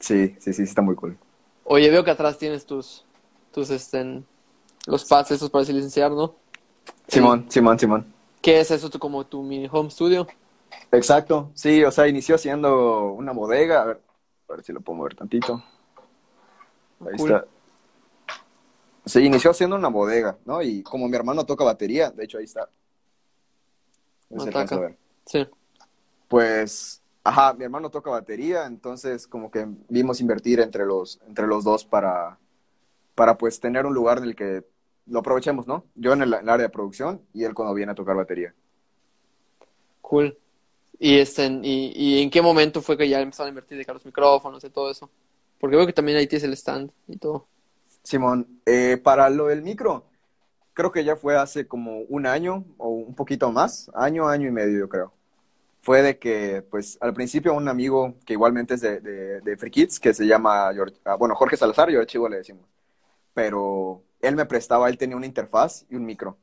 [0.00, 1.16] Sí, sí, sí, está muy cool.
[1.62, 3.04] Oye, veo que atrás tienes tus,
[3.52, 4.20] tus, este,
[4.86, 6.34] los pads esos para licenciar, ¿no?
[7.06, 8.12] Simón, Simón, Simón.
[8.42, 10.26] ¿Qué es eso, como tu mini home studio?
[10.90, 14.00] Exacto, sí, o sea, inició siendo una bodega, a ver,
[14.48, 15.62] a ver si lo puedo mover tantito.
[17.06, 17.44] Ahí está.
[19.10, 20.62] Sí, inició siendo una bodega, ¿no?
[20.62, 22.68] Y como mi hermano toca batería, de hecho ahí está.
[25.26, 25.46] Sí
[26.30, 31.64] pues, ajá, mi hermano toca batería, entonces como que vimos invertir entre los, entre los
[31.64, 32.38] dos para,
[33.16, 34.64] para pues tener un lugar en el que
[35.06, 35.84] lo aprovechemos, ¿no?
[35.96, 38.54] Yo en el, área de producción y él cuando viene a tocar batería.
[40.00, 40.38] Cool.
[41.00, 44.06] ¿Y, este, y, y en qué momento fue que ya empezaron a invertir de los
[44.06, 45.10] micrófonos y todo eso?
[45.58, 47.48] Porque veo que también ahí tienes el stand y todo.
[48.02, 50.04] Simón, eh, para lo del micro,
[50.74, 54.52] creo que ya fue hace como un año o un poquito más, año, año y
[54.52, 55.12] medio, yo creo
[55.80, 59.98] fue de que, pues, al principio un amigo que igualmente es de, de, Free Kids,
[59.98, 60.70] que se llama,
[61.04, 62.66] ah, bueno, Jorge Salazar, yo Chivo le decimos,
[63.34, 66.36] pero él me prestaba, él tenía una interfaz y un micro,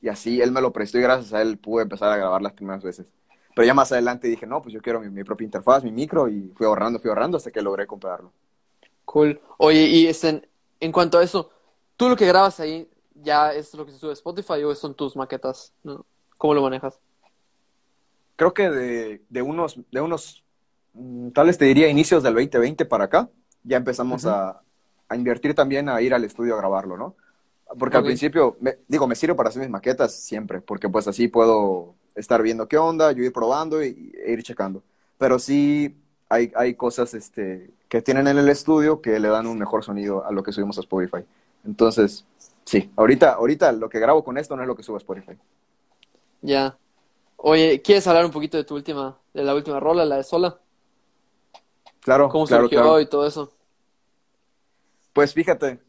[0.00, 2.52] y así él me lo prestó y gracias a él pude empezar a grabar las
[2.52, 3.06] primeras veces.
[3.54, 6.52] Pero ya más adelante dije, no, pues yo quiero mi, propia interfaz, mi micro, y
[6.56, 8.32] fui ahorrando, fui ahorrando hasta que logré comprarlo.
[9.04, 9.40] Cool.
[9.58, 10.48] Oye, y este,
[10.80, 11.50] en cuanto a eso,
[11.96, 14.94] ¿tú lo que grabas ahí ya es lo que se sube a Spotify o son
[14.94, 15.72] tus maquetas?
[15.84, 16.04] ¿no?
[16.38, 16.98] ¿Cómo lo manejas?
[18.40, 20.42] creo que de, de unos, de unos,
[20.94, 23.28] mm, tal vez te diría inicios del 2020 para acá,
[23.64, 24.62] ya empezamos a,
[25.10, 27.16] a, invertir también a ir al estudio a grabarlo, ¿no?
[27.78, 31.28] Porque al principio, me, digo, me sirve para hacer mis maquetas siempre, porque pues así
[31.28, 34.82] puedo estar viendo qué onda, yo ir probando y, e ir checando.
[35.18, 35.94] Pero sí
[36.30, 40.24] hay, hay cosas este, que tienen en el estudio que le dan un mejor sonido
[40.24, 41.24] a lo que subimos a Spotify.
[41.66, 42.24] Entonces,
[42.64, 45.36] sí, ahorita, ahorita lo que grabo con esto no es lo que subo a Spotify.
[46.40, 46.78] Ya,
[47.42, 50.58] Oye, ¿quieres hablar un poquito de tu última, de la última rola, la de Sola?
[52.00, 53.50] Claro, ¿Cómo claro, surgió y todo eso?
[55.14, 55.80] Pues fíjate,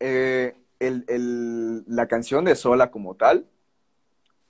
[0.00, 3.46] eh, el, el, la canción de Sola como tal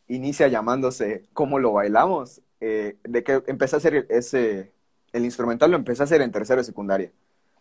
[0.09, 2.43] inicia llamándose ¿Cómo lo bailamos?
[2.61, 4.73] Eh, de que empecé a hacer ese,
[5.13, 7.11] el instrumental lo empecé a hacer en tercero de secundaria,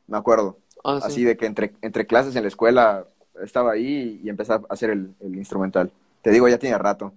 [0.08, 0.58] me acuerdo.
[0.84, 3.08] Ah, Así de que entre, entre clases en la escuela
[3.41, 5.91] estaba ahí y empecé a hacer el, el instrumental.
[6.21, 7.13] Te digo, ya tiene rato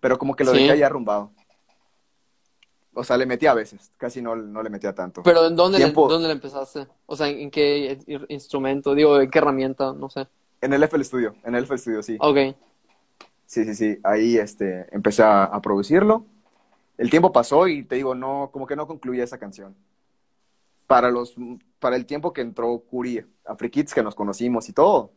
[0.00, 1.30] pero como que lo dejé ahí arrumbado.
[2.92, 5.22] O sea, le metía a veces, casi no, no le metía tanto.
[5.22, 6.88] ¿Pero en dónde, le, dónde le empezaste?
[7.06, 8.94] O sea, ¿en qué instrumento?
[8.94, 9.92] Digo, ¿en qué herramienta?
[9.92, 10.26] No sé.
[10.60, 12.16] En el FL Studio, en el FL Studio, sí.
[12.18, 12.56] Ok.
[13.46, 13.98] Sí, sí, sí.
[14.02, 16.24] Ahí este, empecé a, producirlo.
[17.00, 19.76] El tiempo pasó y te digo, no, como que no concluía esa canción.
[20.86, 21.34] para los
[21.78, 25.12] para el tiempo que entró Curi a Free Kids, que nos conocimos y todo,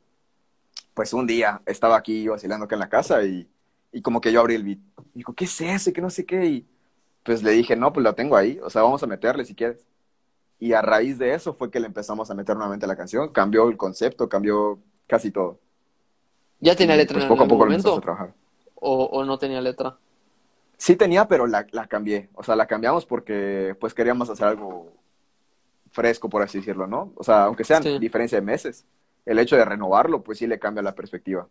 [0.93, 3.50] pues un día estaba aquí vacilando acá en la casa y,
[3.91, 4.80] y como que yo abrí el beat.
[5.13, 5.89] Y dijo, ¿qué es eso?
[5.89, 6.46] Y que no sé qué.
[6.46, 6.67] Y
[7.24, 9.88] pues le dije, no, pues lo tengo ahí, o sea, vamos a meterle si quieres.
[10.60, 13.69] Y a raíz de eso fue que le empezamos a meter nuevamente la canción, cambió
[13.69, 15.60] el concepto, cambió casi todo.
[16.60, 17.96] ¿Ya tenía letra pues en poco a poco lo momento?
[17.96, 18.34] a trabajar.
[18.76, 19.98] O, ¿O no tenía letra?
[20.77, 22.29] Sí tenía, pero la, la cambié.
[22.33, 24.91] O sea, la cambiamos porque pues queríamos hacer algo
[25.91, 27.13] fresco, por así decirlo, ¿no?
[27.15, 27.99] O sea, aunque sean Sí.
[27.99, 28.86] diferencia de meses,
[29.25, 31.47] el hecho de renovarlo, pues sí le cambia la perspectiva.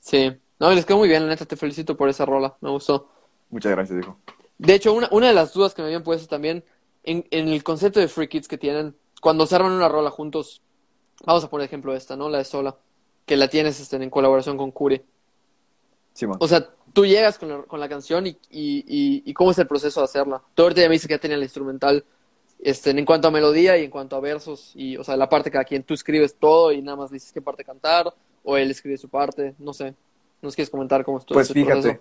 [0.00, 0.36] Sí.
[0.58, 3.08] No, les quedó muy bien, la neta, te felicito por esa rola, me gustó.
[3.50, 4.18] Muchas gracias, dijo.
[4.58, 6.64] De hecho, una, una de las dudas que me habían puesto también
[7.04, 10.62] en, en el concepto de Free Kids que tienen, cuando se arman una rola juntos,
[11.24, 12.28] vamos a poner ejemplo esta, ¿no?
[12.28, 12.76] La de Sola,
[13.24, 15.00] que la tienes este, en colaboración con Curi.
[16.14, 16.38] Simón.
[16.40, 19.58] O sea, tú llegas con la, con la canción y, y, y, y cómo es
[19.58, 20.42] el proceso de hacerla.
[20.52, 22.04] Tú ahorita ya me dices que ya tenía la instrumental
[22.58, 25.48] este, en cuanto a melodía y en cuanto a versos, y, o sea, la parte
[25.48, 28.98] cada quien, tú escribes todo y nada más dices qué parte cantar, o él escribe
[28.98, 29.94] su parte, no sé.
[30.42, 32.00] ¿Nos quieres comentar cómo estuvo Pues ese fíjate,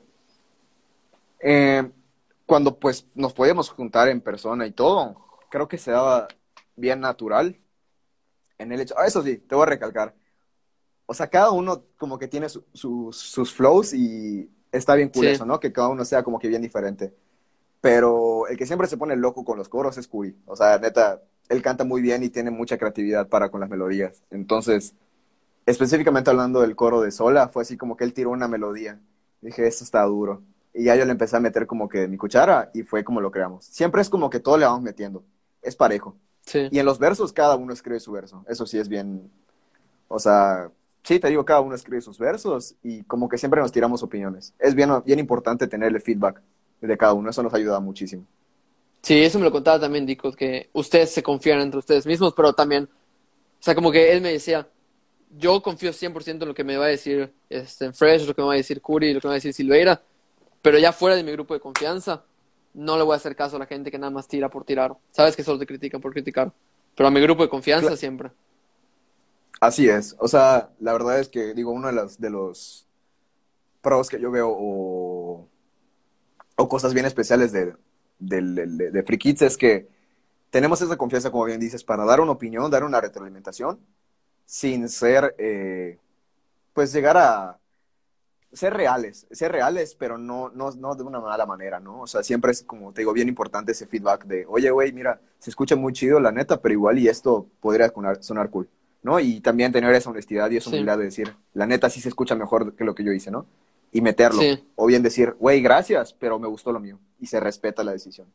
[1.41, 1.91] eh,
[2.47, 5.15] cuando pues nos podíamos juntar en persona y todo,
[5.51, 6.27] creo que se daba
[6.75, 7.55] bien natural
[8.57, 10.15] en el hecho, ah, eso sí, te voy a recalcar,
[11.05, 15.25] o sea, cada uno como que tiene su- su- sus flows y está bien cool
[15.25, 15.31] Sí.
[15.31, 15.59] eso, ¿no?
[15.59, 17.13] Que cada uno sea como que bien diferente.
[17.81, 20.35] Pero el que siempre se pone loco con los coros es Curi.
[20.45, 24.23] O sea, neta, él canta muy bien y tiene mucha creatividad para con las melodías.
[24.31, 24.95] Entonces,
[25.65, 28.99] específicamente hablando del coro de Sola, fue así como que él tiró una melodía.
[29.41, 30.41] Dije, esto está duro.
[30.73, 33.31] Y ya yo le empecé a meter como que mi cuchara y fue como lo
[33.31, 33.65] creamos.
[33.65, 35.23] Siempre es como que todo le vamos metiendo.
[35.61, 36.15] Es parejo.
[36.45, 36.67] Sí.
[36.71, 38.43] Y en los versos cada uno escribe su verso.
[38.47, 39.29] Eso sí es bien,
[40.07, 40.71] o sea,
[41.08, 44.54] sí, te digo, cada uno escribe sus versos y como que siempre nos tiramos opiniones.
[44.60, 46.41] Es bien, bien importante tener el feedback
[46.82, 47.30] de cada uno.
[47.30, 48.26] Eso nos ayuda muchísimo.
[49.02, 52.52] Sí, eso me lo contaba también Dico, que ustedes se confían entre ustedes mismos, pero
[52.52, 54.67] también, o sea, como que él me decía,
[55.38, 58.48] yo confío 100% en lo que me va a decir este, Fresh, lo que me
[58.50, 60.02] va a decir Curi, lo que me va a decir Silveira,
[60.62, 62.26] pero ya fuera de mi grupo de confianza,
[62.74, 64.93] no le voy a hacer caso a la gente que nada más tira por tirar.
[65.13, 66.52] Sabes que solo te critican por criticar,
[66.96, 68.30] pero a mi grupo de confianza siempre.
[69.60, 70.15] Así es.
[70.20, 72.88] O sea, la verdad es que, digo, uno de los, de los
[73.82, 75.48] pros que yo veo o,
[76.56, 77.74] o cosas bien especiales de,
[78.20, 79.88] de, Free Kids es que
[80.50, 83.80] tenemos esa confianza, como bien dices, para dar una opinión, dar una retroalimentación,
[84.46, 86.00] sin ser, eh,
[86.74, 87.60] pues llegar a
[88.54, 92.02] ser reales, ser reales, pero no, no, no de una mala manera, ¿no?
[92.02, 95.20] O sea, siempre es, como te digo, bien importante ese feedback de, oye, güey, mira,
[95.39, 97.91] se escucha muy chido, la neta, pero igual y esto podría
[98.22, 98.70] sonar cool,
[99.03, 99.19] ¿no?
[99.19, 100.75] Y también tener esa honestidad y esa Sí.
[100.75, 103.45] humildad de decir, la neta sí se escucha mejor que lo que yo hice, ¿no?
[103.91, 104.41] Y meterlo.
[104.41, 104.63] Sí.
[104.75, 106.99] O bien decir, güey, gracias, pero me gustó lo mío.
[107.19, 108.27] Y se respeta la decisión.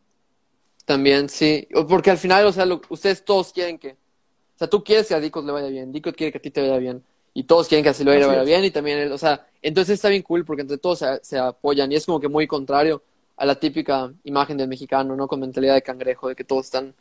[0.84, 4.68] También, sí, O- porque al final, o sea, lo- ustedes todos quieren que, o sea,
[4.68, 6.78] tú quieres que a Dicos le vaya bien, Dicos quiere que a ti te vaya
[6.78, 7.02] bien,
[7.34, 10.08] y todos quieren que a Silveira vaya bien, y también él, o sea, entonces está
[10.08, 13.02] bien cool porque entre todos se, se apoyan, y es como que muy contrario
[13.36, 15.28] a la típica imagen del mexicano, ¿no?
[15.28, 16.94] Con mentalidad de cangrejo, de que todos están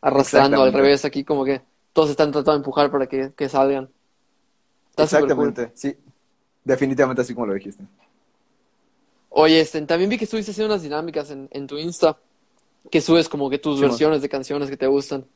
[0.00, 1.60] arrastrando al revés, aquí como que
[1.94, 3.90] todos están tratando de empujar para que, que salgan.
[4.90, 5.50] Está súper cool.
[5.50, 5.96] Exactamente, sí.
[6.64, 7.88] Definitivamente así como lo dijiste.
[9.30, 12.18] Oye, este, también vi que estuviste haciendo unas dinámicas en, en tu Insta,
[12.90, 13.90] que subes como que tus Sí, man.
[13.90, 15.26] versiones de canciones que te gustan.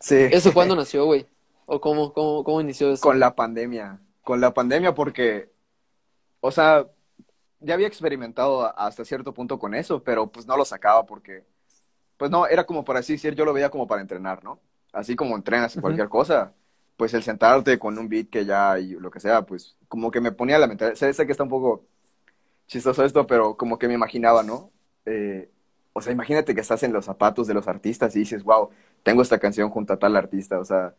[0.00, 0.16] Sí.
[0.30, 1.26] ¿Eso cuándo nació, güey?
[1.66, 3.02] ¿O cómo, cómo, cómo inició eso?
[3.02, 4.00] Con la pandemia.
[4.22, 5.50] Con la pandemia porque,
[6.40, 6.86] o sea,
[7.60, 11.44] ya había experimentado hasta cierto punto con eso, pero pues no lo sacaba porque,
[12.16, 14.60] pues no, era como para así decir, yo lo veía como para entrenar, ¿no?
[14.92, 16.54] Así como entrenas en cualquier cosa,
[16.96, 20.20] pues el sentarte con un beat que ya y lo que sea, pues como que
[20.20, 21.86] me ponía la mentalidad, sé, sé que está un poco
[22.66, 24.72] chistoso esto, pero como que me imaginaba, ¿no?
[25.06, 25.50] Eh,
[25.92, 28.70] o sea, imagínate que estás en los zapatos de los artistas y dices, wow,
[29.02, 30.94] tengo esta canción junto a tal artista, o sea,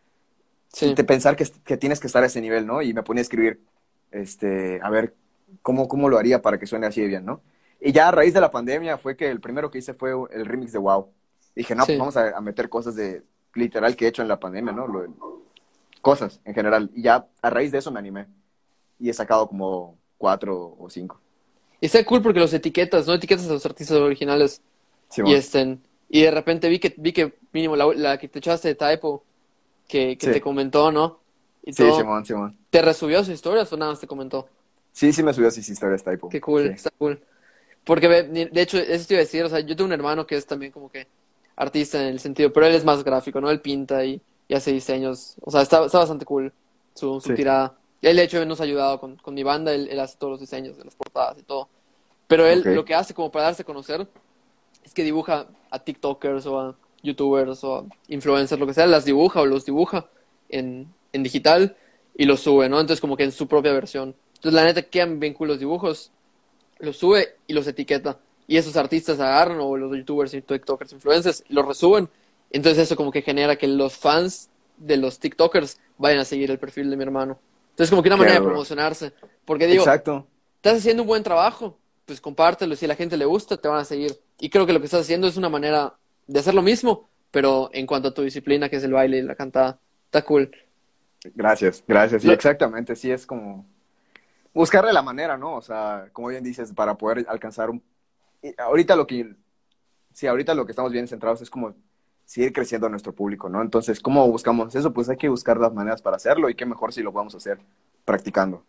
[0.74, 2.82] Sí, de pensar que, que tienes que estar a ese nivel, ¿no?
[2.82, 3.62] Y me ponía a escribir,
[4.12, 5.16] este, a ver,
[5.62, 7.42] ¿cómo, cómo lo haría para que suene así de bien, ¿no?
[7.80, 10.46] Y ya a raíz de la pandemia fue que el primero que hice fue el
[10.46, 11.14] remix de Wow.
[11.56, 11.94] Dije, no, Sí.
[11.94, 13.24] pues vamos a, a meter cosas de
[13.56, 14.88] literal que he hecho en la pandemia, ¿no?
[14.88, 15.42] Lo-
[16.02, 16.90] cosas en general.
[16.96, 18.26] Y ya a raíz de eso me animé.
[19.00, 21.20] Y he sacado como cuatro o cinco.
[21.80, 23.14] Y está cool porque los etiquetas, ¿no?
[23.14, 24.62] Etiquetas a los artistas originales.
[25.10, 25.78] Sí, y este,
[26.10, 29.24] y de repente vi que, vi que mínimo la, la que te echaste de Typo,
[29.88, 30.34] que, que Sí.
[30.34, 31.20] te comentó, ¿no?
[31.64, 31.98] Y Sí, todo.
[31.98, 32.58] Simón, Simón.
[32.70, 34.48] ¿Te resubió sus historias o nada más te comentó?
[34.92, 36.30] Sí, sí me subió sus historias, Typo.
[36.30, 36.74] Qué cool, Sí.
[36.76, 37.22] está cool.
[37.84, 40.36] Porque, de hecho, eso te iba a decir, o sea, yo tengo un hermano que
[40.38, 41.08] es también como que
[41.62, 43.50] artista en el sentido, pero él es más gráfico, ¿no?
[43.52, 46.52] Él pinta y, y hace diseños, o sea, está, está bastante cool
[46.95, 47.36] su, su Sí.
[47.36, 47.78] tirada.
[48.02, 50.39] Él, de hecho, nos ha ayudado con, con mi banda, él, él hace todos los
[50.39, 51.69] diseños de las portadas y todo.
[52.28, 54.08] Pero él lo que hace como para darse a conocer
[54.84, 59.41] es que dibuja a TikTokers o a youtubers o influencers, lo que sea, las dibuja
[59.41, 60.08] o los dibuja
[60.50, 61.76] en, en digital
[62.17, 62.80] y los sube, ¿no?
[62.80, 64.15] Entonces como que en su propia versión.
[64.36, 66.12] Entonces la neta quedan bien cool los dibujos,
[66.80, 68.17] los sube y los etiqueta.
[68.48, 72.10] Y esos artistas agarran, o los youtubers y tiktokers, influencers, los resuben.
[72.52, 76.60] Entonces eso como que genera que los fans de los tiktokers vayan a seguir el
[76.60, 77.40] perfil de mi hermano.
[77.70, 79.14] Entonces como que una manera de promocionarse.
[79.46, 80.28] Porque digo, Exacto.
[80.58, 82.76] estás haciendo un buen trabajo, pues compártelo.
[82.76, 84.18] Si a la gente le gusta, te van a seguir.
[84.40, 85.96] Y creo que lo que estás haciendo es una manera
[86.28, 89.22] de hacer lo mismo, pero en cuanto a tu disciplina, que es el baile y
[89.22, 89.80] la cantada.
[90.06, 90.52] Está cool.
[91.36, 92.22] Gracias, gracias.
[92.24, 93.66] Sí, Lo- exactamente, sí es como
[94.54, 95.56] buscarle la manera, ¿no?
[95.56, 97.82] O sea, como bien dices, para poder alcanzar un...
[98.58, 99.36] ahorita lo que...
[100.14, 101.76] Sí, ahorita lo que estamos bien centrados es como
[102.26, 103.62] seguir creciendo nuestro público, ¿no?
[103.62, 104.94] Entonces, ¿cómo buscamos eso?
[104.94, 107.60] Pues hay que buscar las maneras para hacerlo y qué mejor si lo podemos hacer
[108.06, 108.64] practicando.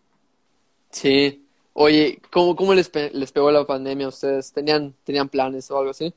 [0.90, 1.46] Sí.
[1.74, 4.52] Oye, ¿cómo, cómo les, pe- les pegó la pandemia a ustedes?
[4.52, 6.14] ¿Tenían, ¿Tenían planes o algo así?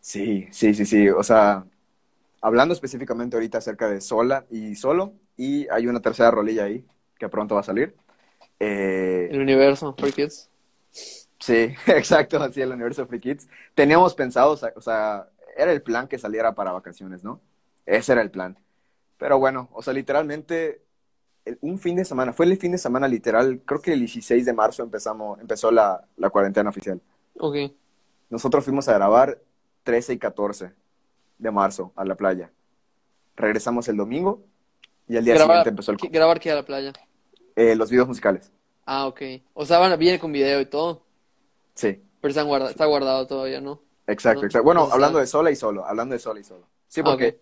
[0.00, 1.08] Sí, sí, sí, sí.
[1.08, 1.64] O sea,
[2.42, 6.84] hablando específicamente ahorita acerca de sola y solo, y hay una tercera rolilla ahí
[7.18, 7.96] que pronto va a salir.
[8.60, 10.48] Eh, El universo, Free Kids.
[11.44, 13.48] Sí, exacto, así el universo Free Kids.
[13.74, 15.28] Teníamos pensado, o sea,
[15.58, 17.38] era el plan que saliera para vacaciones, ¿no?
[17.84, 18.56] Ese era el plan.
[19.18, 20.80] Pero bueno, o sea, literalmente,
[21.60, 24.52] un fin de semana, fue el fin de semana literal, creo que el 16 de
[24.54, 26.98] marzo empezamos, empezó la, la cuarentena oficial.
[27.38, 27.56] Ok.
[28.30, 29.38] Nosotros fuimos a grabar
[29.82, 30.72] 13 y 14
[31.36, 32.50] de marzo a la playa.
[33.36, 34.42] Regresamos el domingo
[35.08, 36.92] y al día Grabar, siguiente empezó el, ¿qué- grabar qué a la playa?
[37.54, 38.50] eh, los videos musicales.
[38.86, 39.20] Ah, ok.
[39.52, 41.02] O sea, van- viene con video y todo,
[41.74, 43.82] Sí, pero está guardado, está guardado todavía, ¿no?
[44.06, 44.64] exacto, No, exacto.
[44.64, 46.68] Bueno, hablando de sola y solo, hablando de sola y solo.
[46.88, 47.40] Sí, Ah, porque.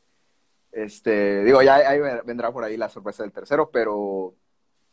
[0.72, 4.34] Este, digo, ya ahí vendrá por ahí la sorpresa del tercero, pero,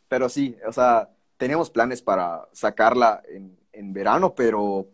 [0.10, 4.88] pero sí, o sea, teníamos planes para sacarla en, en verano, pero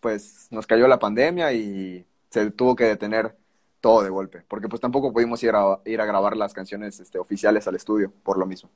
[0.00, 3.36] pues nos cayó la pandemia y se tuvo que detener
[3.80, 7.18] todo de golpe, porque pues tampoco pudimos ir a, ir a grabar las canciones este,
[7.18, 8.70] oficiales al estudio, por lo mismo.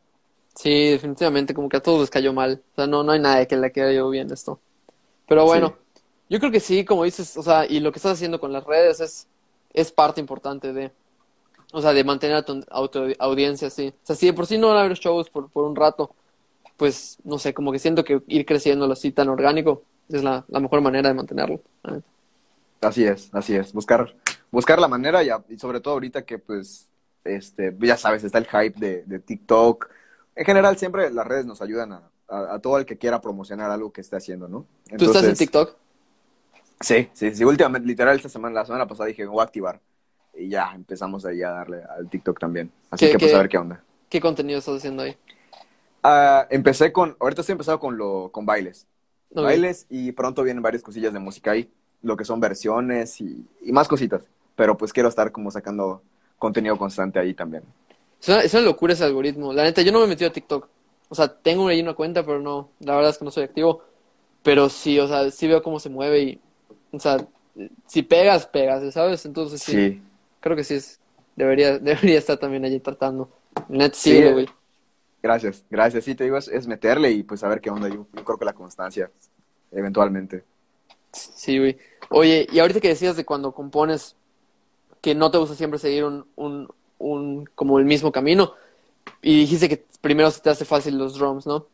[0.54, 2.62] Sí, definitivamente, como que a todos les cayó mal.
[2.72, 4.60] O sea, no, no hay nadie que le quede bien esto.
[5.28, 5.76] Pero bueno,
[6.28, 8.64] yo creo que sí, como dices, o sea, y lo que estás haciendo con las
[8.64, 9.28] redes es,
[9.72, 10.92] es parte importante de,
[11.72, 13.88] o sea, de mantener a tu auto- audiencia, sí.
[14.02, 16.14] O sea, si de por sí no van a haber shows por, por un rato,
[16.76, 20.60] pues, no sé, como que siento que ir creciendo así tan orgánico es la, la
[20.60, 21.60] mejor manera de mantenerlo.
[22.80, 24.14] Así es, así es, buscar,
[24.50, 26.88] buscar la manera y, a- y sobre todo ahorita que pues,
[27.24, 29.90] este, ya sabes, está el hype de, de TikTok.
[30.36, 33.70] En general siempre las redes nos ayudan a, a- a todo el que quiera promocionar
[33.70, 34.66] algo que esté haciendo, ¿no?
[34.96, 35.76] ¿Tú estás en TikTok?
[36.80, 39.80] Sí, sí, sí, últimamente, literal esta semana, la semana pasada dije, voy a activar.
[40.34, 42.70] Y ya empezamos ahí a darle al TikTok también.
[42.90, 43.82] Así ¿Qué- que pues a ver qué onda.
[44.08, 45.16] ¿Qué contenido estás haciendo ahí?
[46.02, 48.86] Ah, empecé con, ahorita estoy empezado con lo, con bailes.
[49.34, 51.70] Bailes y pronto vienen varias cosillas de música ahí,
[52.02, 54.22] lo que son versiones y, y más cositas.
[54.56, 56.02] Pero pues quiero estar como sacando
[56.38, 57.62] contenido constante ahí también.
[58.20, 59.52] Es una, es una locura ese algoritmo.
[59.52, 60.68] La neta, yo no me he metido a TikTok.
[61.08, 63.82] O sea, tengo ahí una cuenta, pero no, la verdad es que no soy activo.
[64.42, 66.42] Pero sí, o sea, sí veo cómo se mueve y,
[66.92, 67.26] o sea,
[67.86, 69.24] si pegas, pegas, ¿sabes?
[69.26, 70.02] Entonces sí, Sí,
[70.40, 71.00] creo que sí es,
[71.36, 73.30] debería, debería estar también allí tratando.
[73.92, 74.46] Sí, sí, güey.
[75.22, 76.04] gracias, gracias.
[76.04, 77.88] Sí, te digo, es, es meterle y pues a ver qué onda.
[77.88, 79.10] Yo, yo creo que la constancia,
[79.70, 80.44] eventualmente.
[81.12, 81.78] Sí, güey.
[82.10, 84.16] Oye, y ahorita que decías de cuando compones
[85.02, 86.68] que no te gusta siempre seguir un, un,
[86.98, 88.54] un, como el mismo camino,
[89.22, 91.66] y dijiste que primero se te hace fácil los drums, ¿no?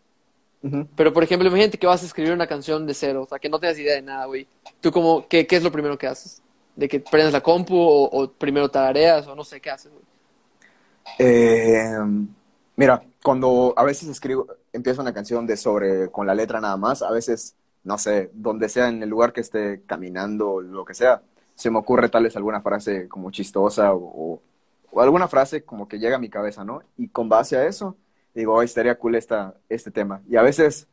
[0.63, 0.89] Ujú.
[0.97, 3.49] Pero, por ejemplo, imagínate que vas a escribir una canción de cero, o sea, que
[3.49, 4.47] no tengas idea de nada, güey.
[4.81, 6.41] ¿Tú como, qué, qué es lo primero que haces?
[6.75, 10.05] ¿De que prendes la compu o, o primero tareas o no sé qué haces, güey?
[11.19, 11.99] Eh,
[12.77, 17.03] mira, cuando a veces escribo, empiezo una canción de sobre con la letra nada más,
[17.03, 17.55] a veces,
[17.85, 21.23] no sé, donde sea, en el lugar que esté caminando, lo que sea,
[21.55, 24.43] se me ocurre tal vez alguna frase como chistosa o, o
[25.03, 26.83] alguna frase como que llega a mi cabeza, ¿no?
[26.97, 27.97] Y con base a eso,
[28.35, 30.23] digo, "Ay, estaría cool esta, este tema.
[30.29, 30.89] Y a veces,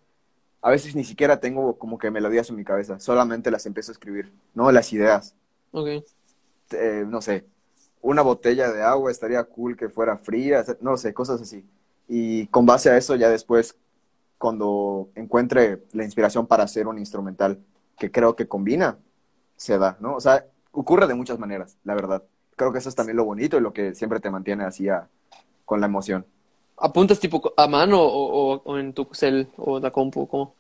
[0.62, 3.94] a veces ni siquiera tengo como que melodías en mi cabeza, solamente las empiezo a
[3.94, 4.72] escribir, ¿no?
[4.72, 5.36] Las ideas
[5.72, 6.04] Ok.
[6.72, 7.46] eh, no sé,
[8.02, 11.66] una botella de agua estaría cool que fuera fría, no sé, cosas así.
[12.08, 13.76] Y con base a eso ya después,
[14.38, 17.60] cuando encuentre la inspiración para hacer un instrumental
[18.00, 19.00] que creo que combina,
[19.58, 20.16] se da, ¿no?
[20.16, 22.24] O sea, ocurre de muchas maneras, la verdad.
[22.56, 25.10] Creo que eso es también lo bonito y lo que siempre te mantiene así a-
[25.66, 26.26] con la emoción.
[26.88, 30.28] ¿Apuntas tipo a mano o, o- o en tu cel o la compu?
[30.28, 30.54] ¿Cómo?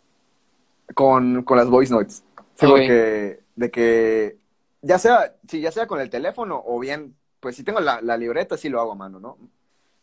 [0.96, 2.24] Con, con las voice notes.
[2.56, 2.72] Sí, Ok.
[2.72, 4.38] porque de que
[4.82, 8.18] ya sea, sí, ya sea con el teléfono o bien, pues si tengo la, la
[8.18, 9.38] libreta, sí lo hago a mano, ¿no?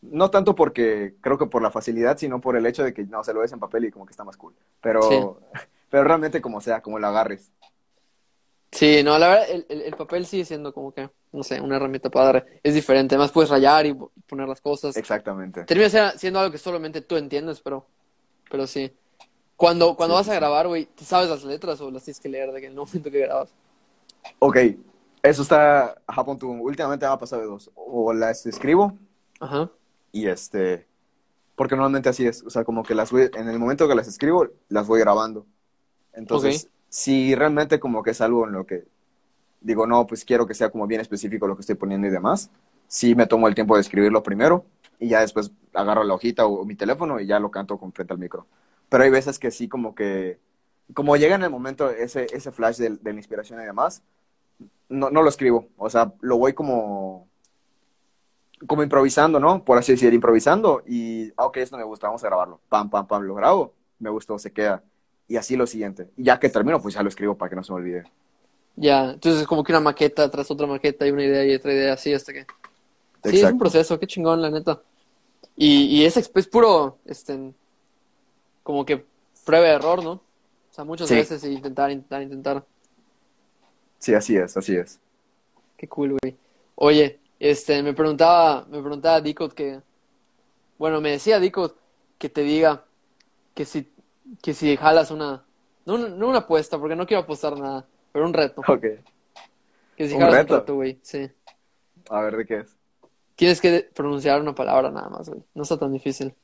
[0.02, 3.24] No tanto porque creo que por la facilidad, sino por el hecho de que no
[3.24, 4.54] se lo ves en papel y como que está más cool.
[4.80, 5.20] Pero, Sí.
[5.90, 7.50] pero realmente como sea, como lo agarres.
[8.70, 11.76] Sí, no, la verdad, el, el, el papel sigue siendo como que, no sé, una
[11.76, 12.60] herramienta padre.
[12.62, 13.94] Es diferente, además puedes rayar y
[14.26, 14.96] poner las cosas.
[14.96, 15.64] Exactamente.
[15.64, 17.86] Termina siendo algo que solamente tú entiendes, pero,
[18.50, 18.92] pero sí.
[19.56, 22.20] Cuando, cuando Sí, vas sí, a grabar, güey, ¿te sabes las letras o las tienes
[22.20, 23.54] que leer de que en el momento que grabas?
[24.38, 24.56] Ok,
[25.22, 26.00] eso está,
[26.38, 27.70] tú, últimamente me ha pasado de dos.
[27.74, 28.98] O las escribo
[29.40, 29.70] Ajá.
[30.12, 30.86] y este,
[31.56, 34.08] porque normalmente así es, o sea, como que las voy, en el momento que las
[34.08, 35.46] escribo, las voy grabando.
[36.12, 36.70] Entonces.
[36.88, 38.84] Si realmente como que es algo en lo que
[39.60, 42.50] digo, no, pues quiero que sea como bien específico lo que estoy poniendo y demás,
[42.86, 44.64] sí me tomo el tiempo de escribirlo primero
[44.98, 48.12] y ya después agarro la hojita o, mi teléfono y ya lo canto con frente
[48.12, 48.46] al micro.
[48.88, 50.38] Pero hay veces que sí como que,
[50.94, 54.02] como llega en el momento ese, ese flash de, de la inspiración y demás,
[54.88, 57.28] no, no lo escribo, o sea, lo voy como
[58.66, 59.64] como improvisando, ¿no?
[59.64, 62.60] Por así decir, improvisando y, ah, ok, esto me gusta, vamos a grabarlo.
[62.68, 64.82] Pam, pam, pam, lo grabo, me gustó, se queda.
[65.28, 66.08] Y así lo siguiente.
[66.16, 68.04] Y ya que termino, pues ya lo escribo para que no se me olvide.
[68.76, 71.72] Ya, entonces es como que una maqueta tras otra maqueta y una idea y otra
[71.72, 72.46] idea, así hasta que...
[73.24, 74.80] Sí, es un proceso, qué chingón, la neta.
[75.56, 77.52] Y, y es, es puro, este,
[78.62, 79.04] como que
[79.44, 80.12] prueba de error, ¿no?
[80.12, 80.22] O
[80.70, 81.16] sea, muchas Sí.
[81.16, 82.64] veces intentar, intentar, intentar.
[83.98, 85.00] Sí, así es, así es.
[85.76, 86.36] Qué cool, güey.
[86.76, 89.80] Oye, este, me preguntaba, me preguntaba Dicot que,
[90.78, 91.76] bueno, me decía Dicot
[92.18, 92.84] que te diga
[93.54, 93.90] que si,
[94.42, 95.44] que si jalas una,
[95.86, 98.62] no, una- no una apuesta, porque no quiero apostar nada, pero un reto.
[98.66, 98.84] Ok.
[99.96, 100.54] Que si ¿Un jalas reto?
[100.54, 101.30] un reto, güey, sí.
[102.10, 102.76] A ver, ¿de qué es?
[103.36, 105.42] Tienes que pronunciar una palabra nada más, güey.
[105.54, 106.34] No está tan difícil.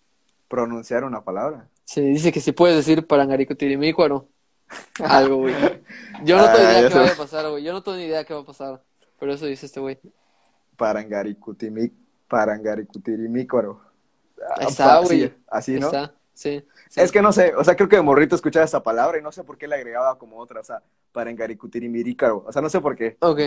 [0.49, 1.69] Pronunciar una palabra.
[1.85, 4.29] Sí, dice que si puedes decir parangaricutirimícuaro,
[5.05, 5.55] algo, güey.
[6.25, 7.63] Yo no tengo Ah, idea ya qué vaya a pasar, güey.
[7.65, 8.83] Yo no tengo ni idea qué va a pasar.
[9.19, 9.99] Pero eso dice este güey.
[12.65, 13.81] Parangaricutirimícuaro.
[14.57, 15.21] Ahí está, Ah, güey.
[15.29, 15.87] sí, así, ¿no?
[15.87, 16.65] está, sí.
[16.91, 17.01] sí.
[17.01, 19.33] Es que no sé, o sea, creo que de morrito escuchaba esa palabra y no
[19.33, 22.45] sé por qué le agregaba como otra, o sea, parangaricutirimícaro.
[22.47, 23.17] O sea, no sé por qué.
[23.21, 23.41] Ok.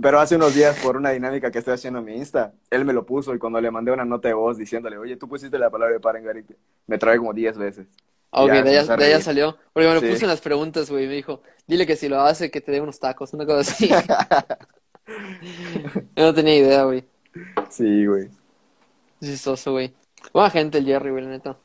[0.00, 2.94] Pero hace unos días, por una dinámica que estoy haciendo en mi Insta, él me
[2.94, 5.68] lo puso y cuando le mandé una nota de voz diciéndole, oye, tú pusiste la
[5.70, 7.86] palabra de parangaricute, me trae como 10 veces.
[8.30, 9.24] Ah, Ok, Ya, de allá, empecé a de allá reír.
[9.24, 9.56] salió.
[9.74, 10.08] Porque me lo Sí.
[10.08, 11.06] puso en las preguntas, güey.
[11.06, 13.90] Me dijo, dile que si lo hace, que te dé unos tacos, una cosa así.
[16.16, 17.04] Yo no tenía idea, güey.
[17.68, 18.28] Sí, güey.
[19.20, 19.92] Chistoso, güey.
[20.32, 21.56] Buena gente el Jerry, güey, la neta.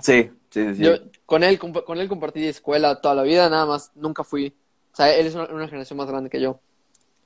[0.00, 0.74] Sí, sí, sí.
[0.76, 0.82] sí.
[0.82, 0.92] Yo
[1.26, 4.54] con él, con él compartí escuela toda la vida, nada más, nunca fui.
[4.92, 6.60] O sea, él es una, una generación más grande que yo.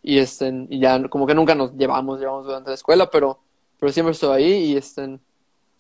[0.02, 3.40] Y este, y ya como que nunca nos llevamos, llevamos durante la escuela, pero,
[3.81, 5.18] pero siempre estuve ahí y este,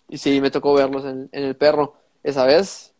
[0.08, 1.94] y sí, me tocó verlos en, en el perro
[2.24, 2.92] esa vez.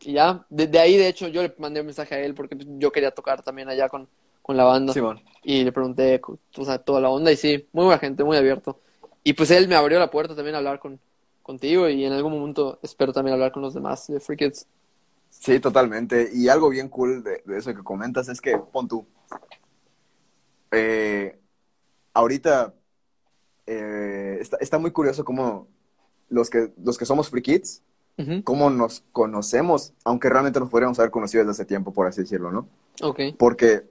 [0.00, 2.56] Y ya, de, de ahí de hecho yo le mandé un mensaje a él porque
[2.58, 4.08] yo quería tocar también allá con,
[4.40, 4.94] con la banda.
[4.94, 5.20] Simón.
[5.44, 6.18] Y le pregunté,
[6.56, 8.80] o sea, toda la onda y sí, muy buena gente, muy abierto.
[9.22, 10.98] Y pues él me abrió la puerta también a hablar con,
[11.50, 14.66] contigo y en algún momento espero también hablar con los demás de Free Kids.
[15.30, 16.30] Sí, totalmente.
[16.32, 19.04] Y algo bien cool de, de eso que comentas es que, pon tú,
[20.70, 21.38] eh,
[22.14, 22.74] ahorita
[23.66, 25.68] eh, está, está muy curioso cómo
[26.28, 27.82] los que, los que somos free kids,
[28.18, 32.22] Ujú, cómo nos conocemos, aunque realmente nos podríamos haber conocido desde hace tiempo, por así
[32.22, 32.68] decirlo, ¿no?
[33.02, 33.84] Ok, Porque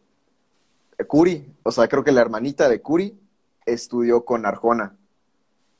[1.07, 3.17] Curi, o sea, creo que la hermanita de Curi
[3.65, 4.95] estudió con Arjona.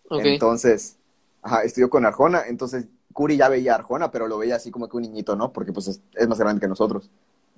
[0.10, 0.26] ok.
[0.26, 0.98] Entonces,
[1.42, 4.88] ajá, estudió con Arjona, entonces Curi ya veía a Arjona, pero lo veía así como
[4.90, 5.52] que un niñito, ¿no?
[5.54, 7.10] Porque pues es, es más grande que nosotros.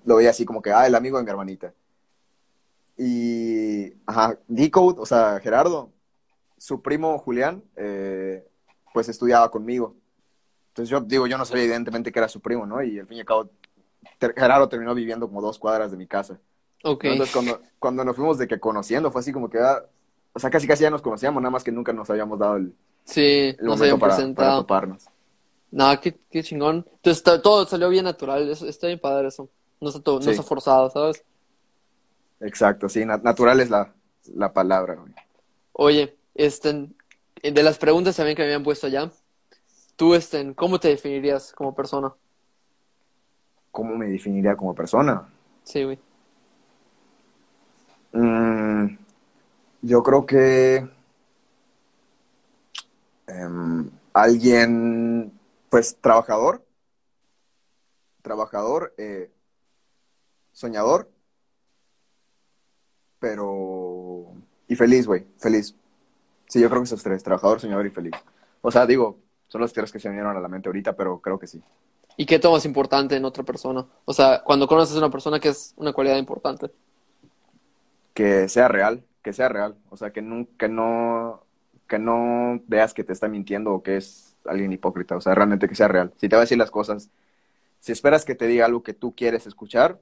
[0.05, 1.73] Lo veía así como que, ah, el amigo de mi hermanita.
[2.97, 5.91] Y, ajá, Decode, o sea, Gerardo,
[6.57, 8.47] su primo Julián, eh,
[8.93, 9.95] pues estudiaba conmigo.
[10.69, 12.81] Entonces yo digo, yo no sabía evidentemente que era su primo, ¿no?
[12.83, 13.49] Y al fin y al cabo,
[14.19, 16.39] ter- Gerardo terminó viviendo como dos cuadras de mi casa.
[16.83, 17.03] Ok.
[17.05, 17.11] ¿no?
[17.11, 19.83] Entonces cuando, cuando nos fuimos de que conociendo, fue así como que, ah,
[20.33, 22.75] o sea, casi casi ya nos conocíamos, nada más que nunca nos habíamos dado el,
[23.11, 24.61] Sí, el nos habían para, para presentado.
[24.61, 25.05] toparnos.
[25.71, 26.85] No, qué, qué chingón.
[26.95, 29.49] Entonces todo salió bien natural, eso, está bien padre eso.
[29.79, 31.23] No está, todo, no está forzado, ¿sabes?
[32.39, 33.93] Exacto, sí, na- natural es la,
[34.35, 35.13] la palabra, güey.
[35.73, 36.89] Oye, este,
[37.41, 39.11] de las preguntas también que me habían puesto allá,
[39.95, 42.13] tú, este, ¿cómo te definirías como persona?
[43.71, 45.27] ¿Cómo me definiría como persona?
[45.63, 45.99] Sí, güey.
[48.13, 48.97] Mm,
[49.81, 50.87] yo creo que
[53.31, 55.31] em, alguien,
[55.69, 56.65] pues, trabajador,
[58.21, 59.31] trabajador, eh,
[60.51, 61.09] soñador,
[63.19, 64.33] pero...
[64.67, 65.75] y feliz, güey, feliz.
[66.47, 68.13] Sí, yo creo que esos tres, trabajador, soñador y feliz.
[68.61, 71.19] O sea, digo, son los tres que se me vinieron a la mente ahorita, pero
[71.19, 71.61] creo que sí.
[72.17, 73.85] ¿Y qué tomas importante en otra persona?
[74.05, 76.69] O sea, cuando conoces a una persona que es una cualidad importante.
[78.13, 81.43] que sea real, que sea real, o sea, que que no,
[81.91, 85.67] que no veas que te está mintiendo o que es alguien hipócrita, o sea, realmente
[85.69, 86.13] que sea real.
[86.17, 87.11] Si te va a decir las cosas,
[87.81, 90.01] si esperas que te diga algo que tú quieres escuchar,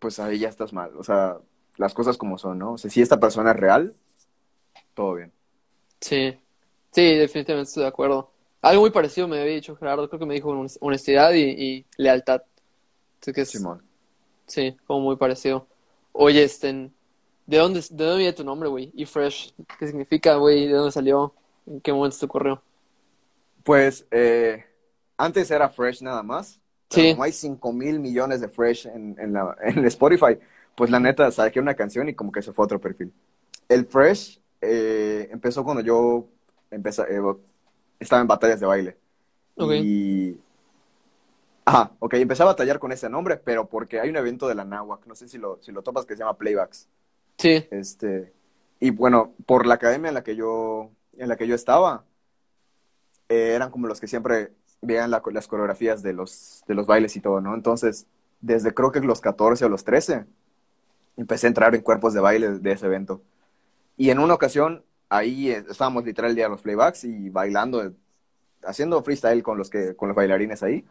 [0.00, 0.96] pues ahí ya estás mal.
[0.98, 1.38] O sea,
[1.76, 2.74] las cosas como son, ¿no?
[2.74, 3.96] O sea, si esta persona es real,
[4.94, 5.32] todo bien.
[6.00, 6.38] Sí,
[6.92, 8.30] sí, definitivamente estoy de acuerdo.
[8.62, 12.42] Algo muy parecido me había dicho Gerardo, creo que me dijo honestidad y, y lealtad.
[13.20, 13.82] Así que es, Simón.
[14.46, 15.68] sí, como muy parecido.
[16.12, 16.90] Oye, este,
[17.46, 18.90] ¿de dónde, de dónde viene tu nombre, güey?
[18.94, 20.66] Y Fresh, ¿qué significa, güey?
[20.68, 21.34] ¿De dónde salió?
[21.66, 22.62] ¿En qué momento te ocurrió?
[23.62, 24.64] Pues eh,
[25.16, 26.60] antes era Fresh nada más.
[26.88, 27.08] pero Sí.
[27.08, 30.38] Como hay 5 mil millones de Fresh en, en, la, en Spotify,
[30.74, 33.12] pues la neta saqué una canción y como que se fue a otro perfil.
[33.68, 36.28] El Fresh eh, empezó cuando yo
[36.70, 37.20] empecé, eh,
[37.98, 38.98] estaba en batallas de baile.
[39.56, 39.72] Ok.
[39.72, 40.38] Y.
[41.66, 44.64] Ajá, ok, empecé a batallar con ese nombre, pero porque hay un evento de la
[44.64, 46.88] Náhuac, no sé si lo, si lo topas, que se llama Playbacks.
[47.38, 48.32] Sí, Este,
[48.80, 52.04] y bueno, por la academia en la que yo, en la que yo estaba,
[53.28, 57.16] eh, eran como los que siempre veían la- las coreografías de los, de los bailes
[57.16, 57.54] y todo, ¿no?
[57.54, 58.06] Entonces,
[58.40, 60.26] desde creo que los 14 o los 13,
[61.16, 63.22] empecé a entrar en cuerpos de baile de ese evento.
[63.98, 67.94] Y en una ocasión, ahí eh, estábamos literal el día de los playbacks y bailando,
[68.64, 70.84] haciendo freestyle con los, que, con los bailarines ahí.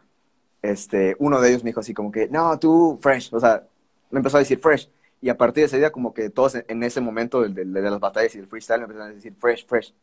[0.62, 3.66] Este, uno de ellos me dijo así como que, no, tú, fresh, o sea,
[4.10, 4.90] me empezó a decir fresh.
[5.24, 8.34] Y a partir de ese día, como que todos en, ese momento de, las batallas
[8.34, 9.94] y del freestyle empezaron a decir fresh, fresh.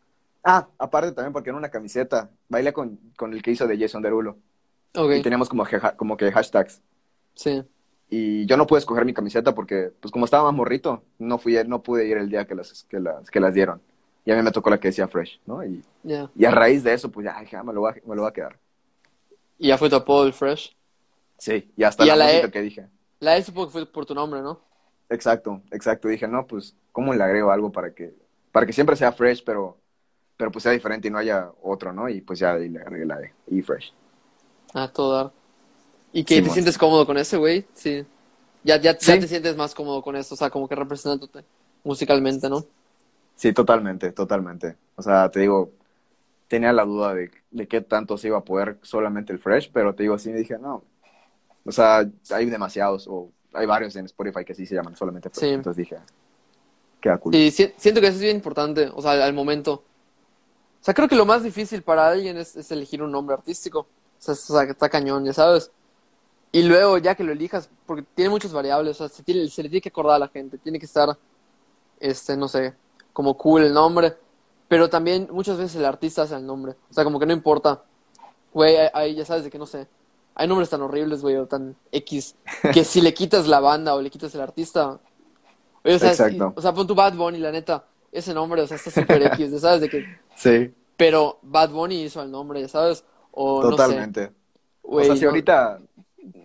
[0.43, 4.01] Ah, aparte también porque en una camiseta bailé con, con el que hizo de Jason
[4.01, 4.39] Derulo.
[4.95, 6.81] ok, Y teníamos como, que- como que hashtags.
[7.35, 7.63] sí,
[8.09, 11.55] Y yo no pude escoger mi camiseta porque, pues como estaba más morrito, no fui,
[11.67, 13.79] no pude ir el día que las, que las, que las dieron.
[14.25, 15.63] Y a mí me tocó la que decía fresh, ¿no?
[15.63, 16.31] Y, ya.
[16.35, 18.23] y a raíz de eso, pues ya, dije, ah, me lo voy a, me lo
[18.23, 18.57] voy a quedar.
[19.59, 20.75] Y ya fue tu apodo, el Fresh.
[21.37, 22.87] Sí, y hasta Y la la E- que dije.
[23.19, 24.70] La E supongo que fue por tu nombre, ¿no?
[25.11, 26.07] Exacto, exacto.
[26.07, 28.15] Dije, no, pues, ¿cómo le agrego algo para que,
[28.51, 29.77] para que siempre sea fresh, pero,
[30.37, 32.09] pero pues sea diferente y no haya otro, ¿no?
[32.09, 33.93] Y pues ya le agregué la E, y fresh.
[34.73, 35.31] A todo dar.
[36.13, 37.65] ¿Y que Sí, te sientes cómodo con ese, güey?
[37.73, 38.05] Sí.
[38.63, 41.45] Ya, ya, ya te sientes más cómodo con eso, o sea, como que representándote
[41.83, 42.65] musicalmente, ¿no?
[43.35, 44.77] Sí, totalmente, totalmente.
[44.95, 45.71] O sea, te digo,
[46.47, 49.95] tenía la duda de, de qué tanto se iba a poder solamente el fresh, pero
[49.95, 50.85] te digo, sí, dije, no.
[51.65, 55.49] O sea, hay demasiados, o hay varios en Spotify que sí se llaman solamente fresh.
[55.49, 55.53] Sí.
[55.53, 55.97] Entonces dije,
[56.99, 57.35] queda cool.
[57.35, 59.73] Y si- siento que eso es bien importante, o sea, al, momento.
[59.73, 63.79] O sea, creo que lo más difícil para alguien es, es elegir un nombre artístico.
[63.81, 63.87] O
[64.17, 65.71] sea, es- o sea, que está cañón, ya sabes.
[66.51, 69.63] Y luego, ya que lo elijas, porque tiene muchas variables, o sea, se, tiene- se
[69.63, 71.17] le tiene que acordar a la gente, tiene que estar,
[71.99, 72.73] este, no sé,
[73.13, 74.15] como cool el nombre.
[74.67, 76.75] Pero también muchas veces el artista hace el nombre.
[76.89, 77.83] O sea, como que no importa.
[78.53, 79.87] Güey, hay- ya sabes de que no sé.
[80.35, 82.35] Hay nombres tan horribles, güey, o tan X,
[82.73, 84.99] que si le quitas la banda o le quitas el artista.
[85.83, 86.53] O sea, Exacto.
[86.55, 87.85] o sea, pon tu Bad Bunny, la neta.
[88.11, 90.05] Ese nombre, o sea, está súper X, sabes de que.
[90.35, 93.03] Sí, Pero Bad Bunny hizo el nombre, ya sabes.
[93.31, 93.77] O no sé.
[93.77, 94.31] totalmente.
[94.81, 95.79] O sea, si no- ahorita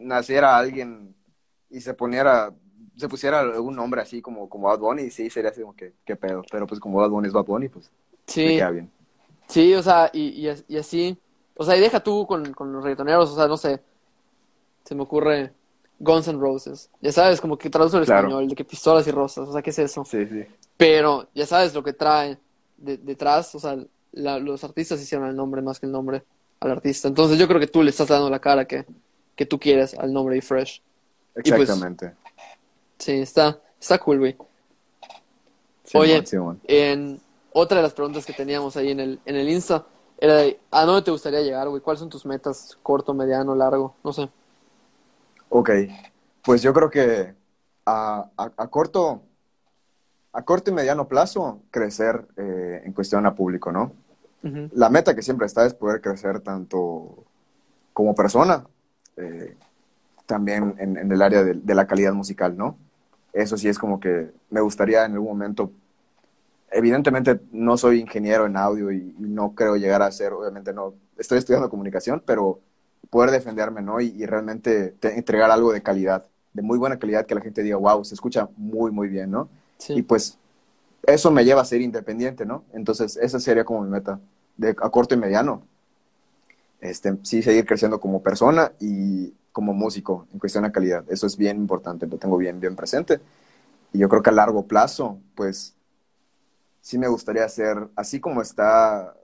[0.01, 1.14] naciera alguien
[1.70, 2.53] y se poniera,
[2.97, 6.16] se pusiera algún nombre así como, como Bad Bunny, sí, sería así como que, qué
[6.16, 6.43] pedo.
[6.51, 7.91] Pero pues como Bad Bunny es Bad Bunny, pues
[8.26, 8.91] Sí, queda bien.
[9.49, 11.18] sí, o sea, y, y, as- y así.
[11.57, 13.81] O sea, y deja tú con, con los reggaetoneros, o sea, no sé.
[14.85, 15.53] Se me ocurre
[15.99, 16.91] Guns N' Roses.
[17.01, 18.29] Ya sabes, como que traduce Claro.
[18.29, 20.05] español, de que pistolas y rosas, o sea, ¿qué es eso?
[20.05, 20.45] Sí, sí.
[20.77, 22.39] Pero ya sabes lo que trae
[22.77, 23.77] de- detrás, o sea,
[24.13, 26.23] la- los artistas hicieron el nombre más que el nombre
[26.61, 27.09] al artista.
[27.09, 28.85] Entonces yo creo que tú le estás dando la cara que,
[29.35, 30.83] que tú quieres al nombre de Fresh.
[31.35, 32.13] pues- Exactamente.
[32.99, 34.37] Sí, está, está cool, güey.
[35.95, 36.25] Oye.
[36.27, 36.61] Simón.
[36.65, 37.21] En
[37.53, 39.85] otra de las preguntas que teníamos ahí en el, en el Insta
[40.19, 41.83] era de, ¿a dónde te gustaría llegar, güey?
[41.83, 42.79] ¿Cuáles son tus metas?
[42.83, 44.29] Corto, mediano, largo, no sé.
[45.49, 45.71] Ok,
[46.43, 47.35] pues yo creo que
[47.87, 49.23] a, a- a corto,
[50.33, 53.93] a corto y mediano plazo, crecer eh, en cuestión a público, ¿no?
[54.73, 57.25] La meta que siempre está es poder crecer tanto
[57.93, 58.67] como persona,
[59.17, 59.57] eh,
[60.27, 62.77] también en, en el área de, de la calidad musical, ¿no?
[63.33, 65.71] Eso sí es como que me gustaría en algún momento,
[66.71, 70.95] evidentemente no soy ingeniero en audio y, y no creo llegar a ser, obviamente no,
[71.19, 72.61] estoy estudiando comunicación, pero
[73.11, 74.01] poder defenderme, ¿no?
[74.01, 77.62] Y, y realmente te- entregar algo de calidad, de muy buena calidad, que la gente
[77.62, 79.49] diga, wow, se escucha muy, muy bien, ¿no?
[79.95, 80.39] Y pues
[81.07, 82.64] eso me lleva a ser independiente, ¿no?
[82.73, 84.21] Entonces, esa sería como mi meta,
[84.57, 85.62] de a corto y mediano.
[86.81, 91.05] Este, sí, seguir creciendo como persona y como músico en cuestión de calidad.
[91.09, 93.21] Eso es bien importante, lo tengo bien, bien presente.
[93.93, 95.77] Y yo creo que a largo plazo, pues,
[96.87, 99.16] sí me gustaría ser, así como está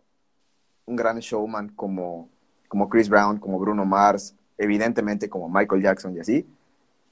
[0.86, 2.30] un gran showman como,
[2.68, 6.46] como Chris Brown, como Bruno Mars, evidentemente como Michael Jackson y así,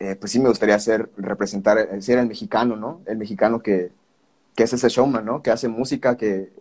[0.00, 3.02] eh, pues sí me gustaría ser, representar, eh, ser el mexicano, ¿no?
[3.06, 3.92] El mexicano que,
[4.56, 5.42] que es ese showman, ¿no?
[5.42, 6.52] Que hace música, que,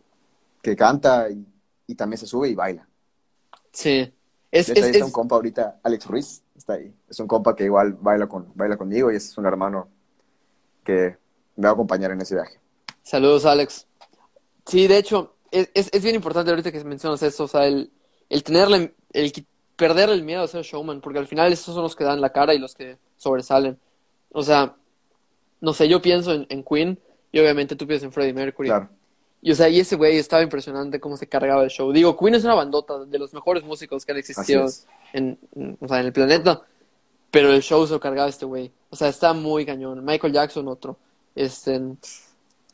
[0.63, 1.45] que canta y,
[1.87, 2.87] y también se sube y baila.
[3.73, 4.13] sí.
[4.51, 6.93] Es, De hecho, es, ahí está es- un compa ahorita, Alex Ruiz, está ahí.
[7.09, 9.89] Es un compa que igual baila, con, baila conmigo y es un hermano
[10.83, 11.17] que
[11.57, 12.59] me va a acompañar en ese viaje.
[13.09, 13.87] Saludos, Alex.
[14.67, 17.89] Sí, de hecho, es, es, es bien importante ahorita que mencionas eso, o sea, el,
[18.29, 19.33] el tenerle, el
[19.75, 22.31] perder el miedo a ser showman, porque al final esos son los que dan la
[22.31, 23.79] cara y los que sobresalen.
[24.31, 24.75] O sea,
[25.59, 26.99] no sé, yo pienso en, en Queen
[27.31, 28.69] y obviamente tú piensas en Freddie Mercury.
[28.69, 28.89] Claro.
[29.41, 31.91] Y o sea, y ese güey estaba impresionante cómo se cargaba el show.
[31.91, 34.67] Digo, Queen es una bandota de los mejores músicos que han existido
[35.13, 36.61] en, en- o sea, en el planeta.
[37.31, 38.71] Pero el show se lo cargaba este güey.
[38.91, 40.05] O sea, está muy cañón.
[40.05, 40.97] Michael Jackson, otro.
[41.35, 41.79] Este,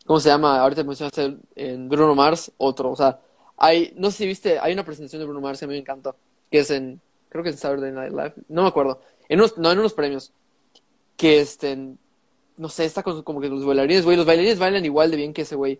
[0.05, 0.59] ¿cómo se llama?
[0.59, 2.91] Ahorita mencionaste en Bruno Mars, otro.
[2.91, 3.19] O sea,
[3.57, 5.79] hay, no sé si viste, hay una presentación de Bruno Mars que a mí me
[5.79, 6.15] encantó.
[6.51, 8.33] Que es en, creo que es en Saturday Night Live.
[8.49, 9.01] No me acuerdo.
[9.29, 10.31] En unos, no, en unos premios.
[11.17, 11.77] Que este,
[12.57, 14.17] no sé, está con como que los bailarines, güey.
[14.17, 15.79] Los bailarines bailan igual de bien que ese güey.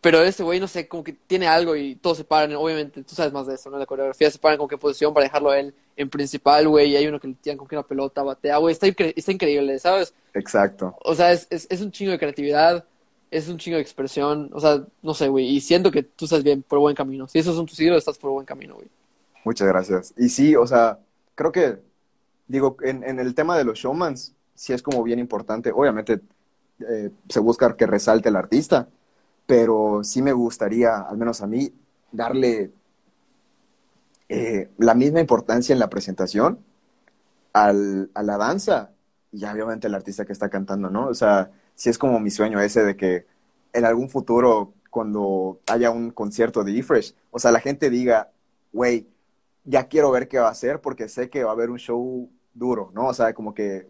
[0.00, 2.54] Pero ese güey, no sé, como que tiene algo y todos se paran.
[2.56, 3.76] Obviamente, tú sabes más de eso, ¿no?
[3.78, 6.92] La coreografía se paran con qué posición para dejarlo a él en principal, güey.
[6.92, 8.72] Y hay uno que le tiran con que una pelota, batea, güey.
[8.72, 10.14] Está, incre- está increíble, ¿sabes?
[10.32, 10.96] Exacto.
[11.04, 12.86] O sea, es, es, es un chingo de creatividad,
[13.30, 14.50] es un chingo de expresión.
[14.52, 15.46] O sea, no sé, güey.
[15.46, 17.28] Y siento que tú estás bien, por buen camino.
[17.28, 18.88] Si esos son tus ídolos, estás por buen camino, güey.
[19.44, 20.14] Muchas gracias.
[20.16, 20.98] Y sí, o sea,
[21.34, 21.78] creo que,
[22.46, 25.72] digo, en, en el tema de los showmans, sí es como bien importante.
[25.72, 26.20] Obviamente
[26.88, 28.88] eh, se busca que resalte el artista,
[29.46, 31.72] pero sí me gustaría, al menos a mí,
[32.12, 32.70] darle
[34.28, 36.58] eh, la misma importancia en la presentación
[37.52, 38.90] al, a la danza
[39.32, 41.08] y obviamente el artista que está cantando, ¿no?
[41.08, 41.50] O sea,
[41.80, 43.24] sí es como mi sueño ese de que
[43.72, 48.30] en algún futuro, cuando haya un concierto de E-Fresh, o sea, la gente diga,
[48.70, 49.06] güey,
[49.64, 52.28] ya quiero ver qué va a hacer porque sé que va a haber un show
[52.52, 53.06] duro, ¿no?
[53.06, 53.86] O sea, como que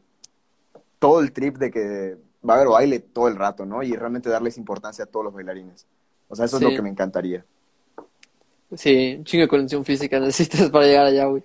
[1.01, 2.17] todo el trip de que
[2.49, 3.83] va a haber baile todo el rato, ¿no?
[3.83, 5.85] Y realmente darles importancia a todos los bailarines.
[6.29, 7.45] O sea, eso es lo que me encantaría.
[8.73, 11.43] Sí, un chingo de condición física necesitas para llegar allá, güey.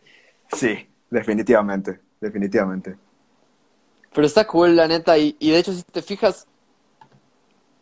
[0.52, 2.98] Sí, definitivamente, definitivamente.
[4.16, 5.18] Pero está cool, la neta.
[5.18, 6.47] Y, y de hecho, si te fijas,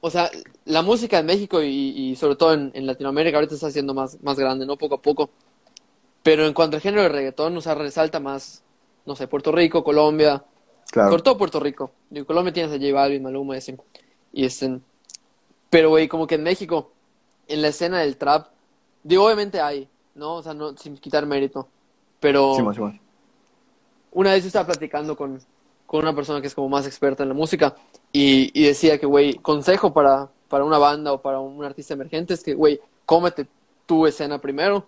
[0.02, 0.32] o sea,
[0.66, 4.22] la música en México y, y sobre todo en, en Latinoamérica ahorita está siendo más,
[4.24, 4.76] más grande, ¿no?
[4.76, 5.30] Poco a poco.
[6.24, 8.64] Pero en cuanto al género de reggaetón, o sea, resalta más,
[9.06, 10.44] no sé, Puerto Rico, Colombia,
[10.92, 11.92] Claro, sobre todo Puerto Rico.
[12.12, 13.78] En Colombia tienes a J Balvin, Maluma, ese.
[14.32, 14.80] Y este,
[15.70, 16.92] pero, güey, como que en México,
[17.48, 18.48] en la escena del trap,
[19.04, 20.36] digo, obviamente hay, ¿no?
[20.36, 21.68] O sea, no, sin quitar mérito.
[22.20, 23.02] Pero Simón, Simón.
[24.14, 25.40] una vez yo estaba platicando con,
[25.86, 27.76] con una persona que es como más experta en la música
[28.12, 32.34] y, y decía que, güey, consejo para, para una banda o para un artista emergente
[32.34, 33.48] es que, güey, cómete
[33.86, 34.88] tu escena primero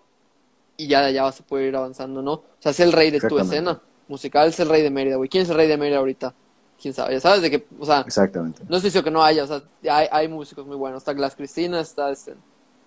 [0.76, 2.32] y ya de allá vas a poder ir avanzando, ¿no?
[2.32, 5.28] O sea, sé el rey de tu escena musical, sé el rey de Mérida, güey.
[5.28, 6.34] ¿Quién es el rey de Mérida ahorita?
[6.80, 7.14] ¿Quién sabe?
[7.14, 8.62] Ya sabes de que, o sea, Exactamente.
[8.68, 10.98] no estoy diciendo que no haya, o sea, hay, hay músicos muy buenos.
[10.98, 12.34] Está Glass Cristina, está, este,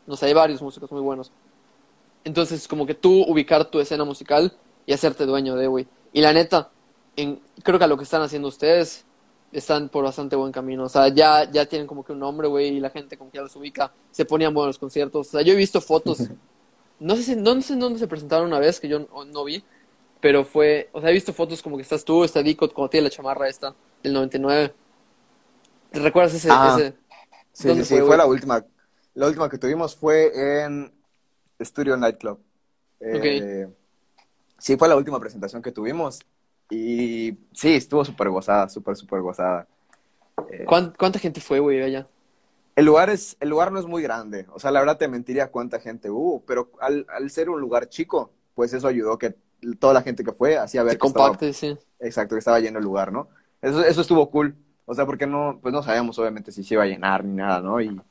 [0.05, 1.31] no sé, hay varios músicos muy buenos.
[2.23, 4.53] Entonces, como que tú ubicar tu escena musical
[4.85, 5.87] y hacerte dueño de, güey.
[6.13, 6.69] Y la neta,
[7.21, 9.05] en, creo que a lo que están haciendo ustedes,
[9.51, 10.83] están por bastante buen camino.
[10.85, 13.37] O sea, ya, ya tienen como que un nombre, güey, y la gente como que
[13.37, 13.91] ya los ubica.
[14.11, 15.27] Se ponían buenos conciertos.
[15.27, 16.19] O sea, yo he visto fotos.
[17.01, 19.45] No sé, si, no sé en dónde se presentaron una vez, que yo no, no
[19.45, 19.63] vi.
[20.19, 23.05] Pero fue, o sea, he visto fotos como que estás tú, está Dicot, como tiene
[23.05, 24.73] la chamarra esta, del 99.
[25.91, 26.49] ¿Te recuerdas ese?
[26.51, 26.97] Ah, ese?
[27.53, 28.65] Sí, ¿Dónde sí, sí, fue, la última.
[29.13, 30.91] La última que tuvimos fue en
[31.61, 32.37] Studio Nightclub.
[32.99, 33.69] Eh,
[34.57, 36.19] Sí, fue la última presentación que tuvimos.
[36.69, 39.67] Y sí, estuvo súper gozada, súper, súper gozada.
[40.51, 42.07] Eh, ¿Cuán- ¿Cuánta gente fue, güey, allá?
[42.75, 44.45] el lugar es, el lugar no es muy grande.
[44.53, 47.89] O sea, la verdad te mentiría cuánta gente hubo, pero al, al ser un lugar
[47.89, 49.35] chico, pues eso ayudó que
[49.79, 51.77] toda la gente que fue hacía ver Se que estaba compacte, sí.
[51.99, 53.29] Exacto, que estaba lleno el lugar, ¿no?
[53.61, 54.55] Eso, eso estuvo cool.
[54.85, 57.61] O sea, porque no, pues no sabíamos obviamente si se iba a llenar ni nada,
[57.61, 57.81] ¿no?
[57.81, 58.01] Y,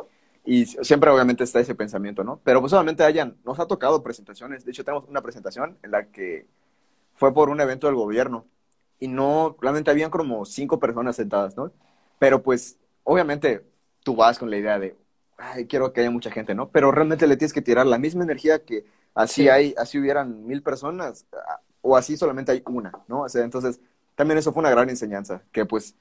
[0.45, 2.41] y siempre obviamente está ese pensamiento, ¿no?
[2.45, 4.65] Pero pues solamente hayan, nos ha tocado presentaciones.
[4.65, 6.47] De hecho, tenemos una presentación en la que
[7.19, 8.47] fue por un evento del gobierno.
[9.01, 11.73] Y no, realmente habían como cinco personas sentadas, ¿no?
[12.19, 13.65] Pero pues, obviamente,
[14.05, 14.97] tú vas con la idea de,
[15.39, 16.71] ay, quiero que haya mucha gente, ¿no?
[16.71, 19.49] Pero realmente le tienes que tirar la misma energía que así Sí.
[19.49, 23.23] hay, así hubieran mil personas, ah, o así solamente hay una, ¿no?
[23.23, 23.81] O sea, entonces,
[24.17, 25.97] también eso fue una gran enseñanza, que pues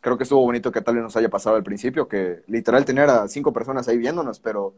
[0.00, 3.10] creo que estuvo bonito que tal vez nos haya pasado al principio, que literal tener
[3.10, 4.74] a cinco personas ahí viéndonos, pero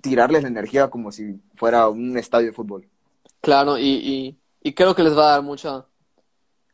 [0.00, 2.88] tirarles la energía como si fuera un estadio de fútbol.
[3.40, 5.86] Claro, y, y, y creo que les va a dar mucha,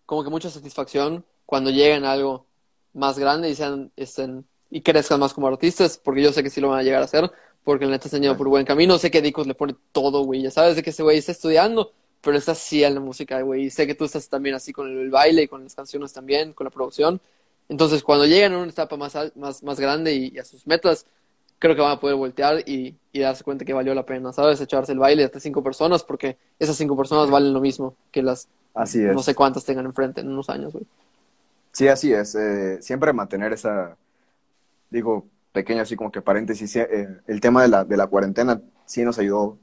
[0.06, 2.46] como que mucha satisfacción cuando lleguen a algo
[2.92, 6.60] más grande y sean, estén, y crezcan más como artistas, porque yo sé que sí
[6.60, 7.30] lo van a llegar a hacer,
[7.64, 8.98] porque el neta están yendo por buen camino.
[8.98, 10.42] Sé que Dicos le pone todo, güey.
[10.42, 13.64] Ya sabes de que ese güey está estudiando, pero está así en la música, güey.
[13.64, 16.52] Y sé que tú estás también así con el, baile y con las canciones también,
[16.52, 17.20] con la producción.
[17.68, 21.06] Entonces, cuando lleguen a una etapa más, más, más grande y, y a sus metas,
[21.58, 24.60] creo que van a poder voltear y, y darse cuenta que valió la pena, ¿sabes?
[24.60, 28.22] Echarse el baile de hasta cinco personas, porque esas cinco personas valen lo mismo que
[28.22, 29.14] las Así es.
[29.14, 30.86] no sé cuántas tengan enfrente en unos años, güey.
[31.72, 32.34] Sí, así es.
[32.34, 33.96] eh, siempre mantener esa,
[34.90, 39.04] digo, pequeño así como que paréntesis, eh, el tema de la, de la cuarentena sí
[39.04, 39.58] nos ayudó.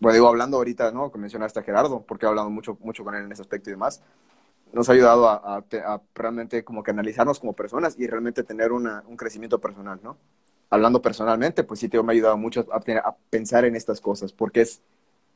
[0.00, 1.12] Bueno, digo, hablando ahorita, ¿no?
[1.12, 3.74] Que mencionaste a Gerardo, porque he hablado mucho, mucho con él en ese aspecto y
[3.74, 4.02] demás.
[4.72, 8.44] Nos ha ayudado a, a te- a realmente como que analizarnos como personas y realmente
[8.44, 10.18] tener una, un crecimiento personal, ¿no?
[10.74, 14.00] Hablando personalmente, pues sí, te me ha ayudado mucho a, tener- a pensar en estas
[14.00, 14.82] cosas, porque es,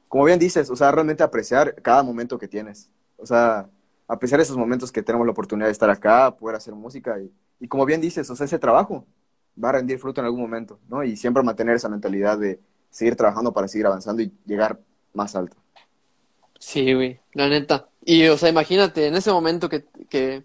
[0.08, 2.90] como bien dices, o sea, realmente apreciar cada momento que tienes.
[3.18, 3.68] O sea,
[4.08, 7.68] apreciar esos momentos que tenemos la oportunidad de estar acá, poder hacer música y, y
[7.68, 9.06] como bien dices, o sea, ese trabajo
[9.62, 11.04] va a rendir fruto en algún momento, ¿no?
[11.04, 12.60] Y siempre mantener esa mentalidad de
[12.90, 14.80] seguir trabajando para seguir avanzando y llegar
[15.14, 15.56] más alto.
[16.58, 17.88] Sí, güey, la neta.
[18.04, 20.44] Y, o sea, imagínate, en ese momento que, que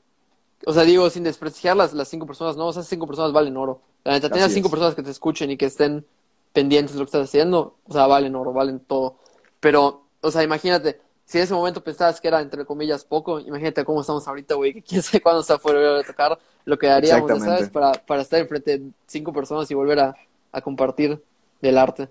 [0.67, 3.81] o sea, digo, sin desprestigiar las, las cinco personas, no, esas cinco personas valen oro.
[4.03, 4.69] La neta, tener cinco es.
[4.69, 6.05] personas que te escuchen y que estén
[6.51, 9.17] pendientes de lo que estás haciendo, o sea, valen oro, valen todo.
[9.59, 13.85] Pero, o sea, imagínate, si en ese momento pensabas que era, entre comillas, poco, imagínate
[13.85, 17.29] cómo estamos ahorita, güey, que quién sabe cuándo está fuera a tocar, lo que haríamos,
[17.29, 17.69] ya ¿sabes?
[17.69, 20.15] Para, para estar enfrente de cinco personas y volver a,
[20.51, 21.21] a compartir
[21.61, 22.09] del arte.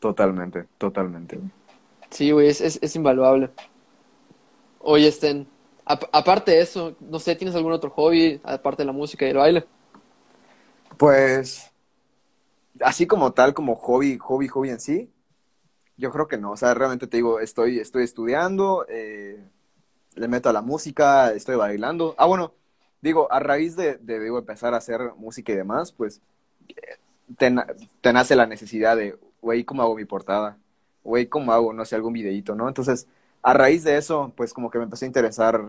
[0.00, 1.40] Totalmente, totalmente.
[2.10, 3.50] Sí, güey, es, es, es invaluable.
[4.80, 5.46] Oye, Sten,
[5.84, 9.30] ap- aparte de eso, no sé, ¿tienes algún otro hobby aparte de la música y
[9.30, 9.66] el baile?
[10.98, 11.70] Pues,
[12.80, 15.10] así como tal, como hobby, hobby, hobby en sí,
[15.96, 16.52] yo creo que no.
[16.52, 19.42] O sea, realmente te digo, estoy, estoy estudiando, eh,
[20.16, 22.16] le meto a la música, estoy bailando.
[22.18, 22.54] Ah, bueno,
[23.02, 26.22] digo, a raíz de, de digo, empezar a hacer música y demás, pues
[27.38, 27.66] te, na-
[28.00, 30.58] te nace la necesidad de, güey, ¿cómo hago mi portada?
[31.04, 32.68] Güey, ¿cómo hago, no sé, algún videíto, ¿no?
[32.68, 33.06] Entonces,
[33.42, 35.62] a raíz de eso, pues como que me empecé a interesar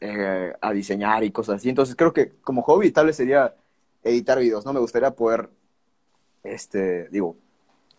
[0.00, 1.68] eh, a diseñar y cosas así.
[1.68, 3.54] Entonces, creo que como hobby tal vez sería
[4.04, 4.72] editar videos, ¿no?
[4.72, 5.48] Me gustaría poder,
[6.42, 7.36] este, digo,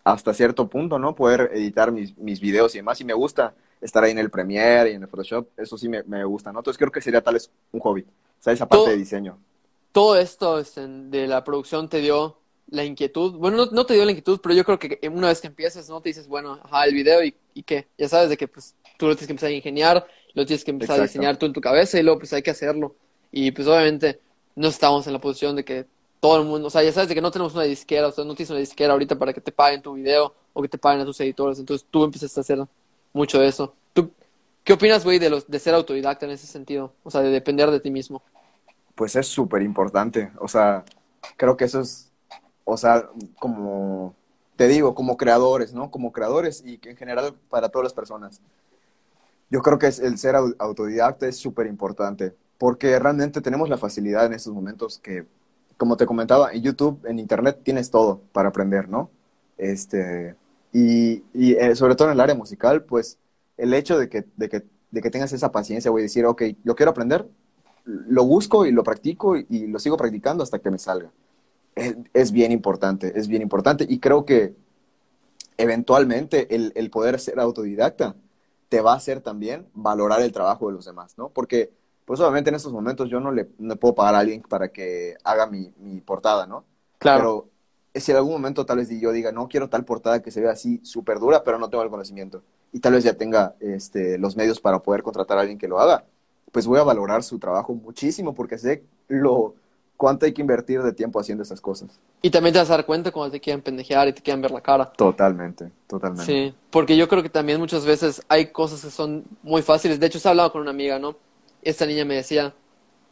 [0.04, 1.14] hasta cierto punto, ¿no?
[1.14, 3.00] Poder editar mis, mis videos y demás.
[3.00, 5.48] Y me gusta estar ahí en el Premiere y en el Photoshop.
[5.56, 6.60] Eso sí me, me gusta, ¿no?
[6.60, 8.02] Entonces creo que sería tal vez un hobby.
[8.02, 9.38] O sea, esa parte Todo- de diseño.
[9.92, 12.36] Todo esto Sten, de la producción te dio
[12.68, 13.32] la inquietud.
[13.38, 15.88] Bueno, no, no te dio la inquietud, pero yo creo que una vez que empiezas,
[15.88, 16.02] ¿no?
[16.02, 17.88] Te dices, bueno, ajá, el video y, y qué.
[17.96, 20.70] Ya sabes de que pues tú lo tienes que empezar a ingeniar, lo tienes que
[20.70, 22.94] empezar a diseñar tú en tu cabeza y luego pues hay que hacerlo.
[23.32, 24.20] Y pues obviamente
[24.54, 25.86] no estamos en la posición de que
[26.26, 28.24] todo el mundo, o sea, ya sabes de que no tenemos una disquera, o sea,
[28.24, 31.02] no tienes una disquera ahorita para que te paguen tu video o que te paguen
[31.02, 32.58] a tus editores, entonces tú empiezas a hacer
[33.12, 33.74] mucho de eso.
[33.92, 34.10] ¿Tú
[34.64, 36.92] qué opinas, güey, de de ser autodidacta en ese sentido?
[37.04, 38.22] O sea, de depender de ti mismo.
[38.96, 40.32] Pues es súper importante.
[40.40, 40.84] O sea,
[41.36, 42.10] creo que eso es,
[42.64, 43.08] o sea,
[43.38, 44.14] como
[44.56, 45.92] te digo, como creadores, ¿no?
[45.92, 48.40] Como creadores y en general para todas las personas.
[49.50, 54.26] Yo creo que el ser au- autodidacta es súper importante porque realmente tenemos la facilidad
[54.26, 55.26] en estos momentos que,
[55.76, 59.10] como te comentaba, en YouTube, en Internet tienes todo para aprender, ¿no?
[59.58, 60.34] Este,
[60.72, 63.18] y, y eh, sobre todo en el área musical, pues
[63.56, 66.74] el hecho de que, de que, de que tengas esa paciencia, güey, decir, ok, lo
[66.74, 67.28] quiero aprender,
[67.84, 71.10] lo busco y lo practico y, y lo sigo practicando hasta que me salga.
[71.74, 74.54] Es, es bien importante, es bien importante y creo que
[75.58, 78.16] eventualmente el, el poder ser autodidacta
[78.68, 81.28] te va a hacer también valorar el trabajo de los demás, ¿no?
[81.28, 81.70] Porque,
[82.06, 85.16] pues obviamente en estos momentos yo no le, no puedo pagar a alguien para que
[85.24, 86.64] haga mi, mi portada, ¿no?
[86.98, 87.50] Claro.
[87.92, 90.40] Pero si en algún momento tal vez yo diga, no quiero tal portada que se
[90.40, 92.42] vea así súper dura, pero no tengo el conocimiento,
[92.72, 95.80] y tal vez ya tenga este, los medios para poder contratar a alguien que lo
[95.80, 96.04] haga,
[96.52, 99.54] pues voy a valorar su trabajo muchísimo porque sé lo
[99.96, 101.98] cuánto hay que invertir de tiempo haciendo esas cosas.
[102.22, 104.50] Y también te vas a dar cuenta cuando te quieren pendejear y te quieren ver
[104.50, 104.86] la cara.
[104.92, 106.24] Totalmente, totalmente.
[106.24, 109.98] Sí, porque yo creo que también muchas veces hay cosas que son muy fáciles.
[109.98, 111.16] De hecho, he hablado con una amiga, ¿no?
[111.66, 112.54] Esta niña me decía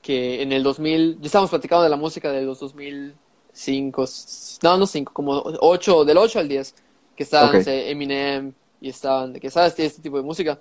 [0.00, 4.04] que en el 2000, ya estábamos platicando de la música de los 2005,
[4.62, 6.74] no, no 5, como 8, del 8 al 10,
[7.16, 10.60] que estaban, Eminem y estaban, de que sabes, este tipo de música.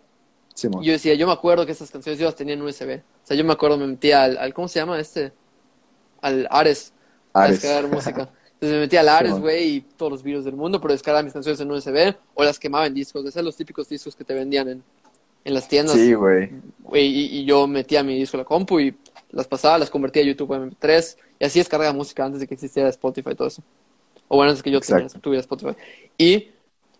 [0.81, 3.01] Y yo decía, yo me acuerdo que estas canciones yo las tenía en USB.
[3.01, 5.31] O sea, yo me acuerdo, me metía al, al ¿cómo se llama este?
[6.19, 6.93] Al Ares.
[7.31, 7.61] A Ares.
[7.61, 8.29] descargar música.
[8.53, 11.33] Entonces me metía al Ares, güey, y todos los virus del mundo, pero descargaba mis
[11.33, 13.23] canciones en USB o las quemaba en discos.
[13.23, 14.83] De ser los típicos discos que te vendían en,
[15.45, 15.95] en las tiendas.
[15.95, 16.49] Sí, güey.
[16.79, 18.95] Güey, y, y yo metía mi disco a la compu y
[19.31, 22.53] las pasaba, las convertía a YouTube en MP3 y así descargaba música antes de que
[22.53, 23.63] existiera Spotify y todo eso.
[24.27, 25.75] O bueno, antes que yo tenía- tuviera Spotify.
[26.17, 26.49] Y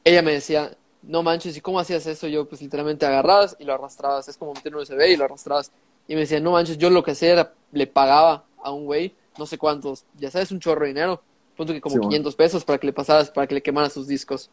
[0.03, 2.27] ella me decía, no manches, ¿y cómo hacías eso?
[2.27, 5.71] Yo pues literalmente agarrabas y lo arrastrabas, es como meter un USB y lo arrastrabas.
[6.07, 9.13] Y me decía, no manches, yo lo que hacía era, le pagaba a un güey,
[9.37, 11.21] no sé cuántos, ya sabes, un chorro de dinero,
[11.55, 12.09] punto que como Sí, bueno.
[12.09, 14.49] 500 pesos para que le pasaras, para que le quemaras sus discos.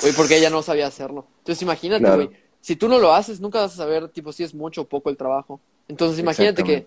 [0.00, 1.26] Güey, porque ella no sabía hacerlo.
[1.38, 2.30] Entonces imagínate, Claro.
[2.66, 5.08] Si tú no lo haces, nunca vas a saber, tipo, si es mucho o poco
[5.08, 5.60] el trabajo.
[5.86, 6.84] Entonces imagínate que,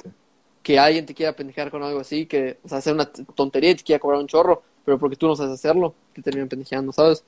[0.62, 3.76] que alguien te quiera pendejear con algo así, que, o sea, hacer una tontería y
[3.76, 7.24] te quiera cobrar un chorro, pero porque tú no sabes hacerlo, te terminan pendejeando, ¿sabes?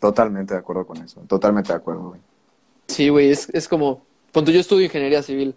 [0.00, 1.20] Totalmente de acuerdo con eso.
[1.28, 2.20] Totalmente de acuerdo, güey.
[2.88, 4.00] Sí, güey, es, es como,
[4.32, 5.54] Punto, yo estudio ingeniería civil.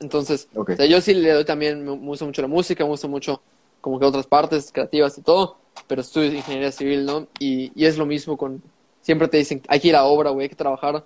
[0.00, 0.70] Entonces, Ok.
[0.70, 3.06] o sea, yo sí le doy también, me, me gusta mucho la música, me gusta
[3.06, 3.42] mucho
[3.82, 7.26] como que otras partes creativas y todo, pero estudio ingeniería civil, ¿no?
[7.38, 8.62] Y, y es lo mismo con,
[9.02, 11.04] siempre te dicen, hay que ir a obra, güey, hay que trabajar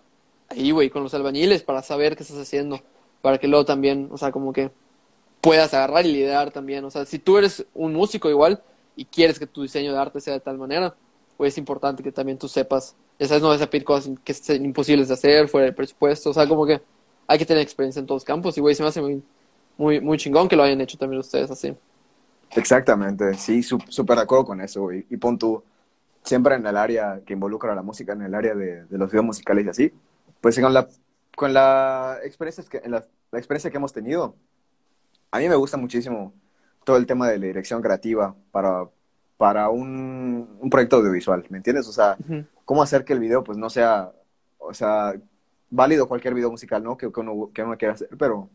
[0.50, 2.80] ahí, güey, con los albañiles para saber qué estás haciendo,
[3.22, 4.70] para que luego también, o sea, como que
[5.40, 8.62] puedas agarrar y liderar también, o sea, si tú eres un músico igual
[8.96, 10.94] y quieres que tu diseño de arte sea de tal manera,
[11.36, 14.64] pues es importante que también tú sepas, sabes, no vas a pedir cosas que sean
[14.64, 16.82] imposibles de hacer, fuera del presupuesto, o sea, como que
[17.26, 19.22] hay que tener experiencia en todos campos y, güey, se me hace muy,
[19.78, 21.74] muy, muy chingón que lo hayan hecho también ustedes así.
[22.56, 25.06] Exactamente, sí, súper de acuerdo con eso, güey.
[25.08, 25.62] Y pon tú,
[26.24, 29.08] siempre en el área que involucra a la música, en el área de, de los
[29.10, 29.92] videos musicales y así,
[30.40, 30.88] pues con la,
[31.36, 34.36] con la experiencia que, la, la experiencia que hemos tenido,
[35.30, 36.32] a mí me gusta muchísimo
[36.84, 38.88] todo el tema de la dirección creativa para,
[39.36, 41.86] para un, un proyecto audiovisual, ¿me entiendes?
[41.88, 42.16] O sea,
[42.64, 44.12] cómo hacer que el video pues no sea,
[44.58, 45.14] o sea,
[45.70, 46.96] válido cualquier video musical, ¿no?
[46.96, 48.48] Que, que uno, que uno quiera hacer, pero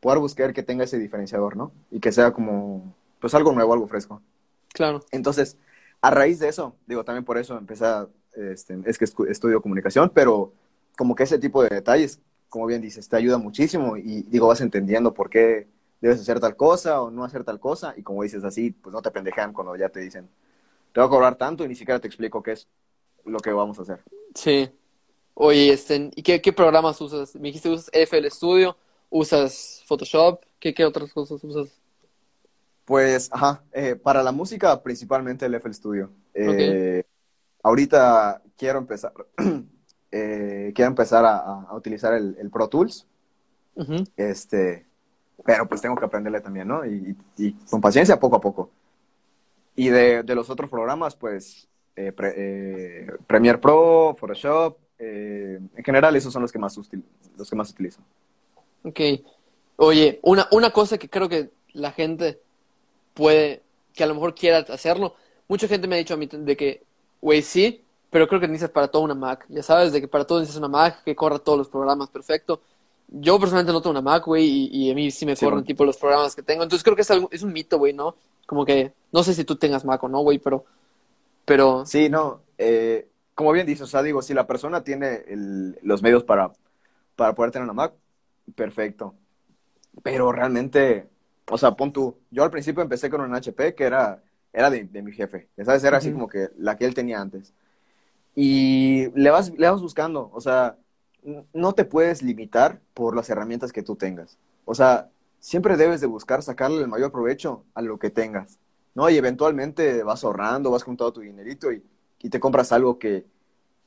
[0.00, 1.72] poder buscar que tenga ese diferenciador, ¿no?
[1.90, 4.22] Y que sea como, pues algo nuevo, algo fresco.
[4.72, 5.58] Claro, Entonces,
[6.00, 10.10] a raíz de eso, digo, también por eso empecé a, este, es que estudio comunicación,
[10.14, 10.52] pero
[10.96, 14.60] como que ese tipo de detalles, como bien dices, te ayuda muchísimo y digo, vas
[14.60, 15.68] entendiendo por qué
[16.00, 19.02] debes hacer tal cosa o no hacer tal cosa y como dices así, pues no
[19.02, 20.28] te pendejan cuando ya te dicen,
[20.92, 22.68] te voy a cobrar tanto y ni siquiera te explico qué es
[23.24, 24.00] lo que vamos a hacer.
[24.34, 24.70] sí.
[25.34, 27.34] Oye, este, ¿y qué, qué programas usas?
[27.36, 28.76] Me dijiste usas FL Studio,
[29.10, 31.70] usas Photoshop, ¿qué, qué otras cosas usas?
[32.84, 36.10] Pues, ajá, eh, para la música principalmente el FL Studio.
[36.34, 37.04] Eh,
[37.62, 39.12] Ahorita quiero empezar,
[40.12, 43.06] eh, quiero empezar a, a- utilizar el, el Pro Tools,
[43.74, 44.04] Ujú.
[44.16, 44.86] este,
[45.44, 46.84] pero pues tengo que aprenderle también, ¿no?
[46.86, 48.70] Y, y- y con paciencia, poco a poco.
[49.74, 55.84] Y de, de los otros programas, pues, eh, Pre- eh, Premiere Pro, Photoshop, eh, en
[55.84, 57.02] general esos son los que más, util-
[57.36, 58.00] los que más utilizo.
[58.84, 59.00] Ok.
[59.76, 62.38] Oye, una, una cosa que creo que la gente
[63.14, 63.62] puede,
[63.94, 65.14] que a lo mejor quiera hacerlo,
[65.48, 66.82] mucha gente me ha dicho a mí de que,
[67.20, 67.82] güey, sí,
[68.12, 69.46] pero creo que necesitas para todo una Mac.
[69.50, 72.62] Ya sabes, de que para todo necesitas una Mac que corra todos los programas perfecto.
[73.08, 75.64] Yo personalmente no tengo una Mac, güey, y, y a mí sí me Sí, corren
[75.64, 76.64] tipo los programas que tengo.
[76.64, 78.16] Entonces creo que es, algo- es un mito, güey, ¿no?
[78.46, 80.64] Como que, no sé si tú tengas Mac o no, güey, pero,
[81.46, 85.78] pero, Sí, no, eh, como bien dices, o sea, digo, si la persona tiene el-
[85.82, 86.52] los medios para,
[87.16, 87.94] para poder tener una Mac,
[88.56, 89.14] perfecto.
[90.02, 91.08] Pero realmente,
[91.50, 94.84] o sea, pon tú, yo al principio empecé con un HP que era, era de,
[94.84, 95.84] de mi jefe, ya ¿sabes?
[95.84, 97.54] Era así como que la que él tenía antes.
[98.34, 100.76] Y le vas, le vas buscando, o sea,
[101.52, 104.38] no te puedes limitar por las herramientas que tú tengas.
[104.64, 108.58] O sea, siempre debes de buscar sacarle el mayor provecho a lo que tengas,
[108.94, 109.10] ¿no?
[109.10, 111.82] Y eventualmente vas ahorrando, vas juntando tu dinerito y,
[112.20, 113.26] y te compras algo que,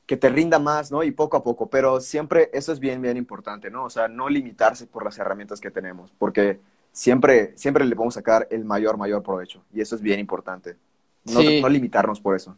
[0.06, 1.02] que te rinda más, ¿no?
[1.02, 3.84] Y poco a poco, pero siempre eso es bien, bien importante, ¿no?
[3.84, 6.60] O sea, no limitarse por las herramientas que tenemos, porque
[6.92, 10.76] siempre, siempre le podemos sacar el mayor, mayor provecho, y eso es bien importante.
[11.24, 11.60] No, Sí.
[11.60, 12.56] no limitarnos por eso.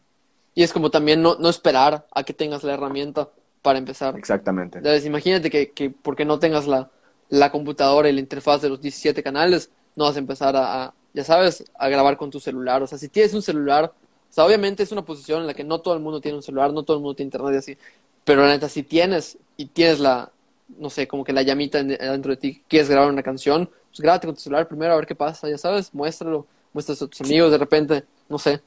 [0.59, 3.29] Y es como también no, no esperar a que tengas la herramienta
[3.63, 4.17] para empezar.
[4.17, 4.79] Exactamente.
[4.79, 6.91] Entonces, imagínate que, que porque no tengas la,
[7.29, 10.95] la computadora y la interfaz de los 17 canales, no vas a empezar a, a,
[11.15, 12.83] ya sabes, a grabar con tu celular.
[12.83, 15.65] O sea, si tienes un celular, o sea, obviamente es una posición en la que
[15.65, 17.79] no todo el mundo tiene un celular, no todo el mundo tiene internet y así.
[18.25, 20.31] Pero la neta, si tienes y tienes la,
[20.79, 24.01] no sé, como que la llamita en- dentro de ti, quieres grabar una canción, pues
[24.01, 27.21] grábate con tu celular primero a ver qué pasa, ya sabes, muéstralo, muéstralo a tus
[27.21, 28.61] amigos, de repente, no sé.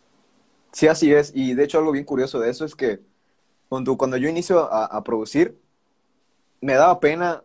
[0.72, 1.32] Sí, así es.
[1.36, 3.02] Y de hecho, algo bien curioso de eso es que
[3.70, 5.60] cuando, cuando yo inicio a, a producir,
[6.62, 7.44] me daba pena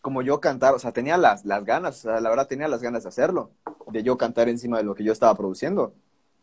[0.00, 2.82] como yo cantar, o sea, tenía las, las ganas, o sea, la verdad tenía las
[2.82, 3.50] ganas de hacerlo,
[3.88, 5.92] de yo cantar encima de lo que yo estaba produciendo,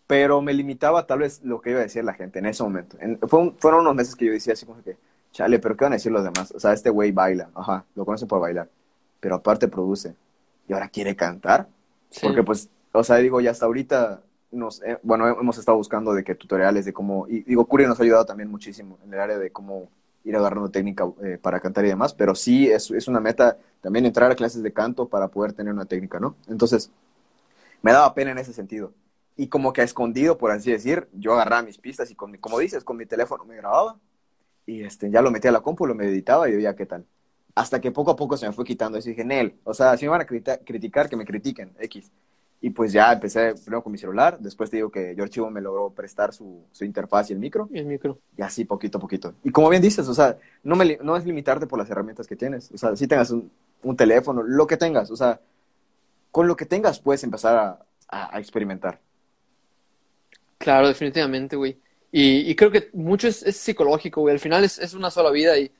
[0.08, 2.98] pero me limitaba tal vez lo que iba a decir la gente en ese momento.
[3.00, 4.98] En- fue un- fueron unos meses que yo decía así como que,
[5.32, 6.52] chale, pero ¿qué van a decir los demás?
[6.52, 8.70] O sea, este güey baila, ajá, lo conocen por bailar,
[9.20, 10.16] pero aparte produce,
[10.68, 11.68] y ahora quiere cantar.
[12.10, 12.22] Sí.
[12.28, 14.22] Porque pues, o sea, digo, ya hasta ahorita
[14.56, 18.00] nos, eh, bueno, hemos estado buscando de que tutoriales de cómo, y digo, Curio nos
[18.00, 19.90] ha ayudado también muchísimo en el área de cómo
[20.24, 24.06] ir agarrando técnica eh, para cantar y demás, pero sí es, es una meta también
[24.06, 26.36] entrar a clases de canto para poder tener una técnica, ¿no?
[26.48, 26.92] Entonces,
[27.82, 28.94] me daba pena en ese sentido.
[29.38, 32.38] Y como que a escondido, por así decir, yo agarraba mis pistas y con mi-
[32.38, 34.00] como dices, con mi teléfono me grababa
[34.66, 37.06] y este, ya lo metía a la compu, lo meditaba y veía qué tal.
[37.56, 39.98] Hasta que poco a poco se me fue quitando eso y dije, Nel, o sea,
[39.98, 42.12] si me van a criticar, que me critiquen, X.
[42.66, 45.62] Y pues ya empecé primero con mi celular, después te digo que George Chivo me
[45.62, 48.20] logró prestar su, su interfaz y el micro, Y el micro.
[48.38, 49.36] y así poquito a poquito.
[49.44, 52.36] Y como bien dices, o sea, no, me, no es limitarte por las herramientas que
[52.36, 53.52] tienes, o sea, si tengas un,
[53.84, 55.40] un teléfono, lo que tengas, o sea,
[56.32, 59.00] con lo que tengas puedes empezar a, a- a experimentar.
[60.58, 61.78] Claro, definitivamente, güey.
[62.12, 64.34] Y, y creo que mucho es, es psicológico, güey.
[64.34, 65.72] Al final es, es una sola vida y,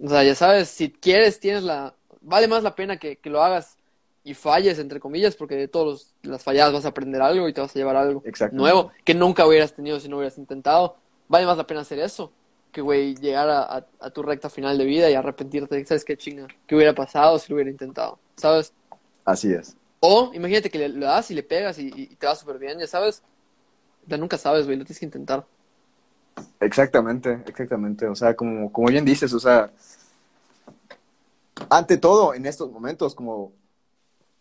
[0.00, 1.94] O sea, ya sabes, si quieres, tienes la...
[2.22, 3.78] Vale más la pena que, que lo hagas
[4.24, 7.60] y falles, entre comillas, porque de todas las falladas vas a aprender algo y te
[7.60, 8.22] vas a llevar algo
[8.52, 10.96] nuevo que nunca hubieras tenido si no hubieras intentado.
[11.28, 12.32] Vale más la pena hacer eso
[12.72, 15.84] que, güey, llegar a, a- a tu recta final de vida y arrepentirte.
[15.84, 16.48] ¿Sabes qué chinga?
[16.66, 18.18] ¿Qué hubiera pasado si lo hubiera intentado?
[18.36, 18.72] ¿Sabes?
[19.24, 19.76] Así es.
[20.00, 22.86] O imagínate que le, le das y le pegas y te va súper bien, ya
[22.86, 23.22] sabes.
[24.06, 25.46] Ya nunca sabes, güey, lo tienes que intentar.
[26.60, 28.06] Exactamente, exactamente.
[28.06, 29.70] O sea, como, como bien dices, o sea,
[31.70, 33.52] ante todo, en estos momentos, como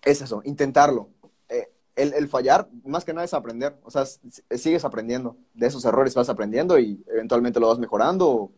[0.05, 1.09] es eso, intentarlo.
[1.49, 3.77] Eh, el, el fallar, más que nada, es aprender.
[3.83, 5.37] O sea, sigues aprendiendo.
[5.53, 8.51] De esos errores vas aprendiendo y eventualmente lo vas mejorando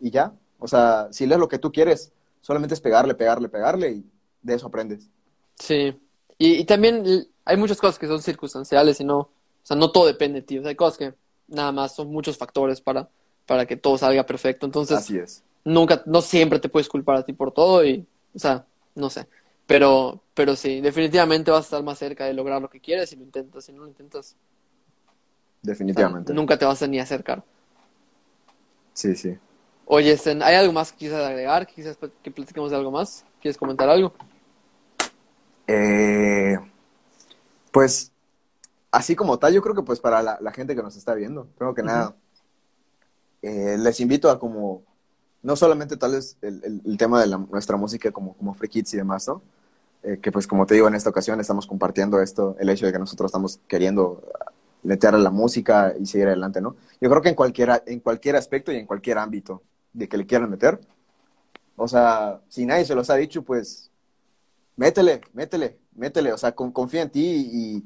[0.00, 0.34] y ya.
[0.58, 4.10] O sea, si lees lo que tú quieres, solamente es pegarle, pegarle, pegarle y
[4.42, 5.10] de eso aprendes.
[5.58, 5.96] Sí.
[6.38, 9.30] Y, y también hay muchas cosas que son circunstanciales y no, o
[9.62, 10.58] sea, no todo depende de ti.
[10.58, 11.14] O sea, hay cosas que
[11.48, 13.08] nada más son muchos factores para,
[13.46, 14.66] para que todo salga perfecto.
[14.66, 15.44] Entonces, Así es.
[15.64, 19.28] nunca, no siempre te puedes culpar a ti por todo y, o sea, no sé.
[19.66, 23.16] Pero, pero sí, definitivamente vas a estar más cerca de lograr lo que quieres si
[23.16, 23.64] lo intentas.
[23.64, 24.42] Si no lo intentas, o sea,
[25.62, 26.32] Definitivamente.
[26.34, 27.42] nunca te vas a ni acercar.
[28.92, 29.38] Sí, sí.
[29.86, 31.66] Oye, Sten, ¿hay algo más que quisieras agregar?
[31.66, 33.24] ¿Quisieras pl- que platiquemos de algo más?
[33.40, 34.12] ¿Quieres comentar algo?
[35.66, 36.56] Eh,
[37.70, 38.12] pues,
[38.90, 41.46] así como tal, yo creo que pues para la, la gente que nos está viendo,
[41.56, 42.16] primero que nada,
[43.42, 44.82] eh, les invito a como,
[45.44, 48.98] no solamente tal vez el, el- tema de nuestra música como, como Free Kids y
[48.98, 49.42] demás, ¿no?
[50.04, 52.92] Eh, que pues como te digo, en esta ocasión estamos compartiendo esto, el hecho de
[52.92, 54.22] que nosotros estamos queriendo
[54.84, 56.76] meter a la música y seguir adelante, ¿no?
[57.00, 59.62] Yo creo que en cualquier, en cualquier aspecto y en cualquier ámbito
[59.94, 60.80] de que le quieran meter,
[61.76, 63.90] o sea, si nadie se los ha dicho, pues
[64.76, 67.22] métele, métele, métele, o sea, con- confía en ti
[67.52, 67.84] y,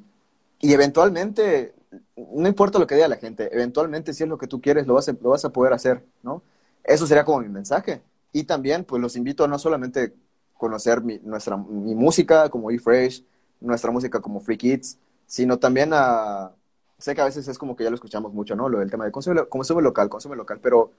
[0.69, 1.75] y eventualmente,
[2.17, 4.95] no importa lo que diga la gente, eventualmente si es lo que tú quieres, lo
[4.95, 6.43] vas a, lo vas a poder hacer, ¿no?
[6.89, 8.01] Eso sería como mi mensaje.
[8.33, 10.15] Y también, pues los invito a no solamente
[10.55, 13.23] conocer mi, nuestra, mi música como E-Fresh,
[13.61, 16.51] nuestra música como Free Kids, sino también a,
[16.99, 18.69] sé que a veces es como que ya lo escuchamos mucho, ¿no?
[18.69, 20.91] Lo del tema de consume, consume local, consume local, pero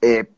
[0.00, 0.30] eh,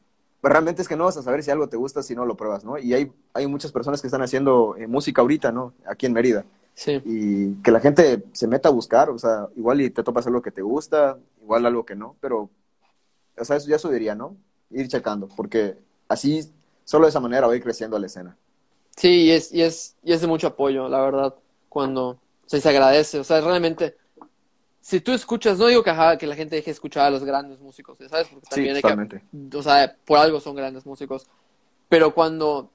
[0.43, 2.65] realmente es que no vas a saber si algo te gusta si no lo pruebas,
[2.65, 2.79] ¿no?
[2.79, 5.75] Y hay, hay muchas personas que están haciendo eh, música ahorita, ¿no?
[5.87, 6.45] Aquí en Mérida.
[6.75, 7.03] Sí.
[7.05, 10.43] Y que la gente se meta a buscar, o sea, igual y te topas algo
[10.43, 12.51] que te gusta, igual algo que no, pero,
[13.37, 14.37] o sea, eso ya subiría, ¿no?
[14.71, 15.77] Ir checando, porque
[16.09, 16.51] así,
[16.85, 18.37] solo de esa manera va a ir creciendo la escena.
[18.97, 21.35] Sí, y es, y es, y es de mucho apoyo, la verdad,
[21.69, 23.19] cuando o sea, se agradece.
[23.19, 23.97] O sea, realmente,
[24.81, 27.25] si tú escuchas, no digo que, ajá, que la gente deje de escuchar a los
[27.25, 28.29] grandes músicos, ¿ya ¿sabes?
[28.29, 29.23] Porque Sí, también hay totalmente.
[29.51, 31.27] que, o sea, por algo son grandes músicos.
[31.89, 32.71] Pero cuando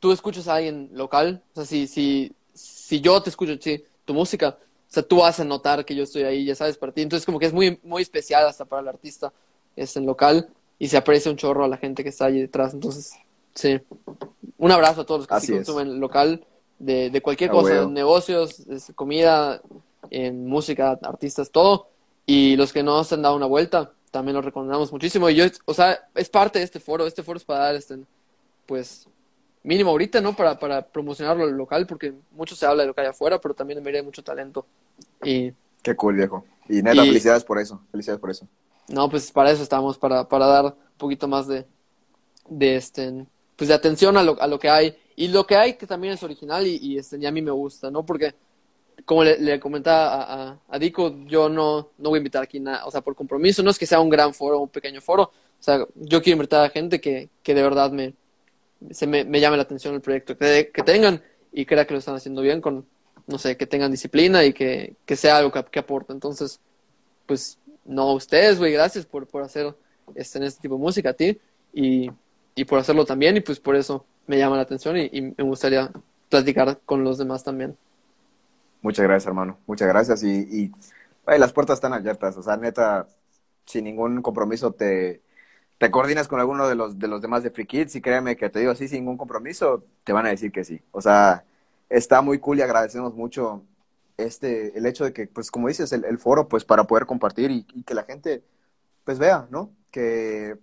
[0.00, 4.14] tú escuchas a alguien local, o sea, si, si, si yo te escucho, sí, tu
[4.14, 7.02] música, o sea, tú vas a notar que yo estoy ahí, ya sabes, para ti.
[7.02, 9.32] Entonces, como que es muy, muy especial hasta para el artista,
[9.74, 10.48] es en local,
[10.82, 12.74] y se aprecia un chorro a la gente que está allí detrás.
[12.74, 13.12] Entonces,
[13.54, 13.80] sí.
[14.58, 16.44] Un abrazo a todos los que sí consumen local,
[16.80, 18.64] de, de cualquier cosa, negocios,
[18.96, 19.62] comida,
[20.10, 21.86] en música, artistas, todo.
[22.26, 25.30] Y los que no se han dado una vuelta, también los recomendamos muchísimo.
[25.30, 27.06] Y yo, o sea, es parte de este foro.
[27.06, 27.98] Este foro es para dar, este,
[28.66, 29.06] pues,
[29.62, 30.34] mínimo ahorita, ¿no?
[30.34, 33.54] Para, para promocionarlo al local, porque mucho se habla de lo que hay afuera, pero
[33.54, 34.66] también Mérida hay mucho talento.
[35.22, 36.44] Y Qué cool, viejo.
[36.68, 38.48] Y neta, Y- felicidades por eso, felicidades por eso.
[38.88, 41.66] No, pues para eso estamos, para, para dar un poquito más de,
[42.48, 43.26] de este,
[43.56, 44.96] pues de atención a lo, a lo que hay.
[45.16, 47.90] Y lo que hay que también es original y, este, y a mí me gusta,
[47.90, 48.04] ¿no?
[48.04, 48.34] Porque,
[49.04, 52.86] como le, comentaba a, a, a Dico, yo no, no voy a invitar aquí nada,
[52.86, 55.24] o sea, por compromiso, no es que sea un gran foro o un pequeño foro,
[55.24, 58.14] o sea, yo quiero invitar a gente que, que de verdad me,
[58.90, 61.22] se me, me llame la atención el proyecto que, que tengan
[61.52, 62.86] y crea que lo están haciendo bien con,
[63.26, 66.12] no sé, que tengan disciplina y que, que sea algo que, que aporte.
[66.12, 66.60] Entonces,
[67.26, 69.74] pues, no a ustedes, güey, gracias por, por hacer
[70.14, 71.38] este, este tipo de música a ti
[71.72, 72.10] y,
[72.54, 75.44] y por hacerlo también y pues por eso me llama la atención y, y me
[75.44, 75.90] gustaría
[76.28, 77.76] platicar con los demás también.
[78.80, 79.58] Muchas gracias, hermano.
[79.66, 80.22] Muchas gracias.
[80.24, 80.72] Y, y
[81.26, 82.36] ay, las puertas están abiertas.
[82.36, 83.08] O sea, neta,
[83.66, 85.22] sin ningún compromiso te,
[85.78, 88.50] te coordinas con alguno de los, de los demás de Free Kids y créeme que
[88.50, 90.82] te digo así, sin ningún compromiso, te van a decir que sí.
[90.92, 91.44] O sea,
[91.88, 93.62] está muy cool y agradecemos mucho
[94.24, 97.50] este, el hecho de que, pues como dices, el, el foro, pues para poder compartir
[97.50, 98.42] y, y que la gente,
[99.04, 99.70] pues vea, ¿no?
[99.90, 100.58] Que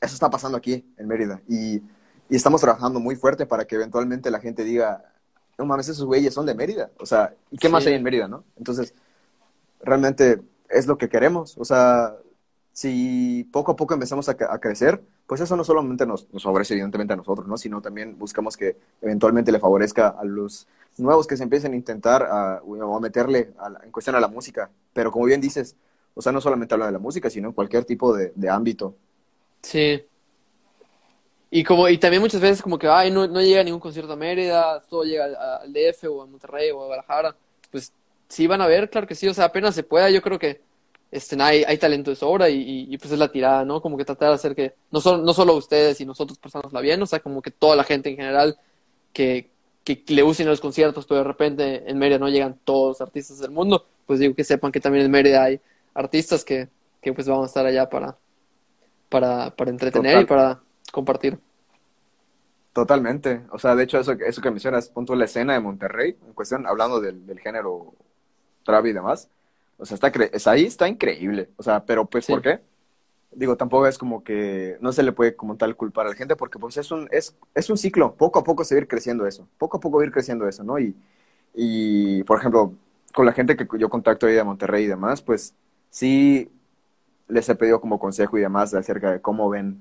[0.00, 1.40] eso está pasando aquí en Mérida.
[1.48, 1.76] Y,
[2.28, 5.04] y estamos trabajando muy fuerte para que eventualmente la gente diga,
[5.58, 6.90] no mames, esos güeyes son de Mérida.
[6.98, 7.72] O sea, ¿y qué Sí.
[7.72, 8.44] más hay en Mérida, no?
[8.56, 8.94] Entonces,
[9.80, 11.56] realmente es lo que queremos.
[11.58, 12.14] O sea,
[12.72, 16.74] si poco a poco empezamos a, a crecer, pues eso no solamente nos, nos, favorece
[16.74, 17.56] evidentemente a nosotros, ¿no?
[17.56, 20.68] Sino también buscamos que eventualmente le favorezca a los
[20.98, 24.20] nuevos que se empiecen a intentar a, o a meterle a la, en cuestión a
[24.20, 24.70] la música.
[24.92, 25.76] Pero como bien dices,
[26.14, 28.96] o sea, no solamente habla de la música, sino en cualquier tipo de, ámbito.
[29.62, 30.02] Sí.
[31.50, 34.16] Y como, y también muchas veces como que, ay, no, no llega ningún concierto a
[34.16, 35.26] Mérida, todo llega
[35.60, 37.36] al, DF o a Monterrey o a Guadalajara.
[37.70, 37.92] Pues
[38.28, 40.62] sí van a ver, claro que sí, o sea, apenas se pueda, yo creo que
[41.10, 43.82] este, hay, hay talento de sobra y, pues es la tirada, ¿no?
[43.82, 47.02] Como que tratar de hacer que no solo, no solo ustedes y nosotros pasárnosla bien,
[47.02, 48.58] o sea, como que toda la gente en general
[49.12, 49.50] que,
[49.86, 53.38] que le usen los conciertos, pero de repente en Mérida no llegan todos los artistas
[53.38, 55.60] del mundo, pues digo que sepan que también en Mérida hay
[55.94, 56.68] artistas que,
[57.00, 58.16] que pues vamos a estar allá para,
[59.08, 60.22] para, para entretener Total.
[60.22, 60.60] y para
[60.92, 61.38] compartir.
[62.72, 63.42] Totalmente.
[63.52, 66.66] O sea, de hecho, eso, eso que mencionas, punto la escena de Monterrey, en cuestión,
[66.66, 67.94] hablando del, del género
[68.64, 69.28] trap y demás,
[69.78, 71.48] o sea, está cre- es ahí está increíble.
[71.56, 72.32] O sea, pero pues, Sí.
[72.32, 72.60] ¿por qué?
[73.36, 76.36] Digo, tampoco es como que no se le puede como tal culpar a la gente
[76.36, 78.88] porque pues es un, es, es un ciclo, poco a poco se va a ir
[78.88, 80.78] creciendo eso, poco a poco va a ir creciendo eso, ¿no?
[80.78, 80.96] Y,
[81.54, 82.74] y por ejemplo,
[83.14, 85.54] con la gente que yo contacto ahí de Monterrey y demás, pues
[85.90, 86.50] sí
[87.28, 89.80] les he pedido como consejo y demás acerca de cómo ven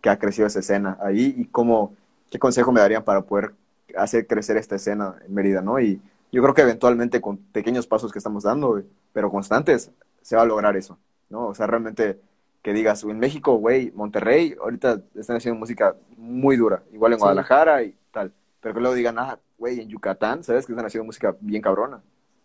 [0.00, 1.94] que ha crecido esa escena ahí y cómo,
[2.30, 3.54] qué consejo me darían para poder
[3.96, 5.80] hacer crecer esta escena en Mérida, ¿no?
[5.80, 6.00] Y
[6.32, 8.82] yo creo que eventualmente con pequeños pasos que estamos dando,
[9.12, 9.92] pero constantes,
[10.22, 10.98] se va a lograr eso,
[11.30, 11.48] ¿no?
[11.48, 12.20] O sea, realmente
[12.66, 17.20] que digas, en México, güey, Monterrey, ahorita están haciendo música muy dura, igual en Sí.
[17.20, 20.66] Guadalajara y tal, pero que luego digan, ah, güey, en Yucatán, ¿sabes?
[20.66, 22.02] Que están haciendo música bien cabrona.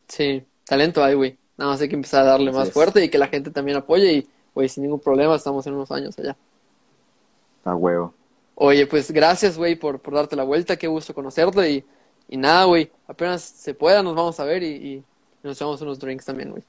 [0.07, 1.39] Sí, talento hay, güey.
[1.57, 2.71] Nada más hay que empezar a darle Así más es.
[2.71, 5.91] fuerte y que la gente también apoye y, güey, sin ningún problema estamos en unos
[5.91, 6.37] años allá.
[7.65, 8.13] A huevo.
[8.55, 11.85] Oye, pues gracias, güey, por, por darte la vuelta, qué gusto conocerte y,
[12.27, 15.05] y nada, güey, apenas se pueda nos vamos a ver y, y
[15.43, 16.63] nos echamos unos drinks también, güey.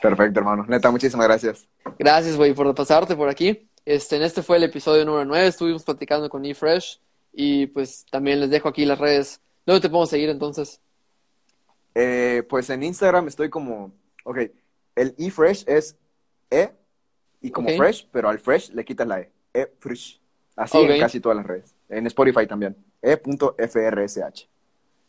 [0.00, 0.64] Perfecto, hermano.
[0.66, 1.66] Neta, muchísimas gracias.
[1.98, 3.68] Gracias, güey, por pasarte por aquí.
[3.84, 7.00] Este, en este fue el episodio número 9, estuvimos platicando con eFresh
[7.32, 9.40] y pues también les dejo aquí las redes.
[9.66, 10.80] ¿Dónde te podemos seguir entonces?
[11.94, 13.92] Eh, pues en Instagram estoy como,
[14.24, 14.38] ok,
[14.96, 15.96] el eFresh es
[16.50, 16.70] E
[17.40, 19.30] y como fresh, pero al fresh le quitas la E.
[19.52, 20.20] E-fresh.
[20.56, 21.74] Así en casi todas las redes.
[21.88, 22.76] En Spotify también.
[23.00, 24.46] E E.frsh.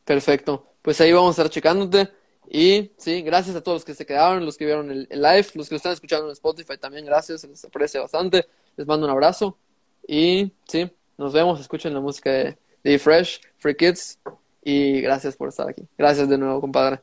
[0.05, 0.65] Perfecto.
[0.81, 2.09] Pues ahí vamos a estar checándote.
[2.53, 5.47] Y sí, gracias a todos los que se quedaron, los que vieron el, el live,
[5.53, 8.45] los que lo están escuchando en Spotify también, gracias, se les aprecia bastante.
[8.75, 9.57] Les mando un abrazo.
[10.05, 14.19] Y sí, nos vemos, escuchen la música de, de Fresh, Free Kids.
[14.63, 15.87] Y gracias por estar aquí.
[15.97, 16.99] Gracias de nuevo, compadre.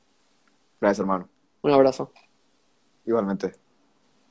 [0.83, 1.27] Gracias, hermano.
[1.63, 2.13] Un abrazo.
[3.07, 3.68] Igualmente.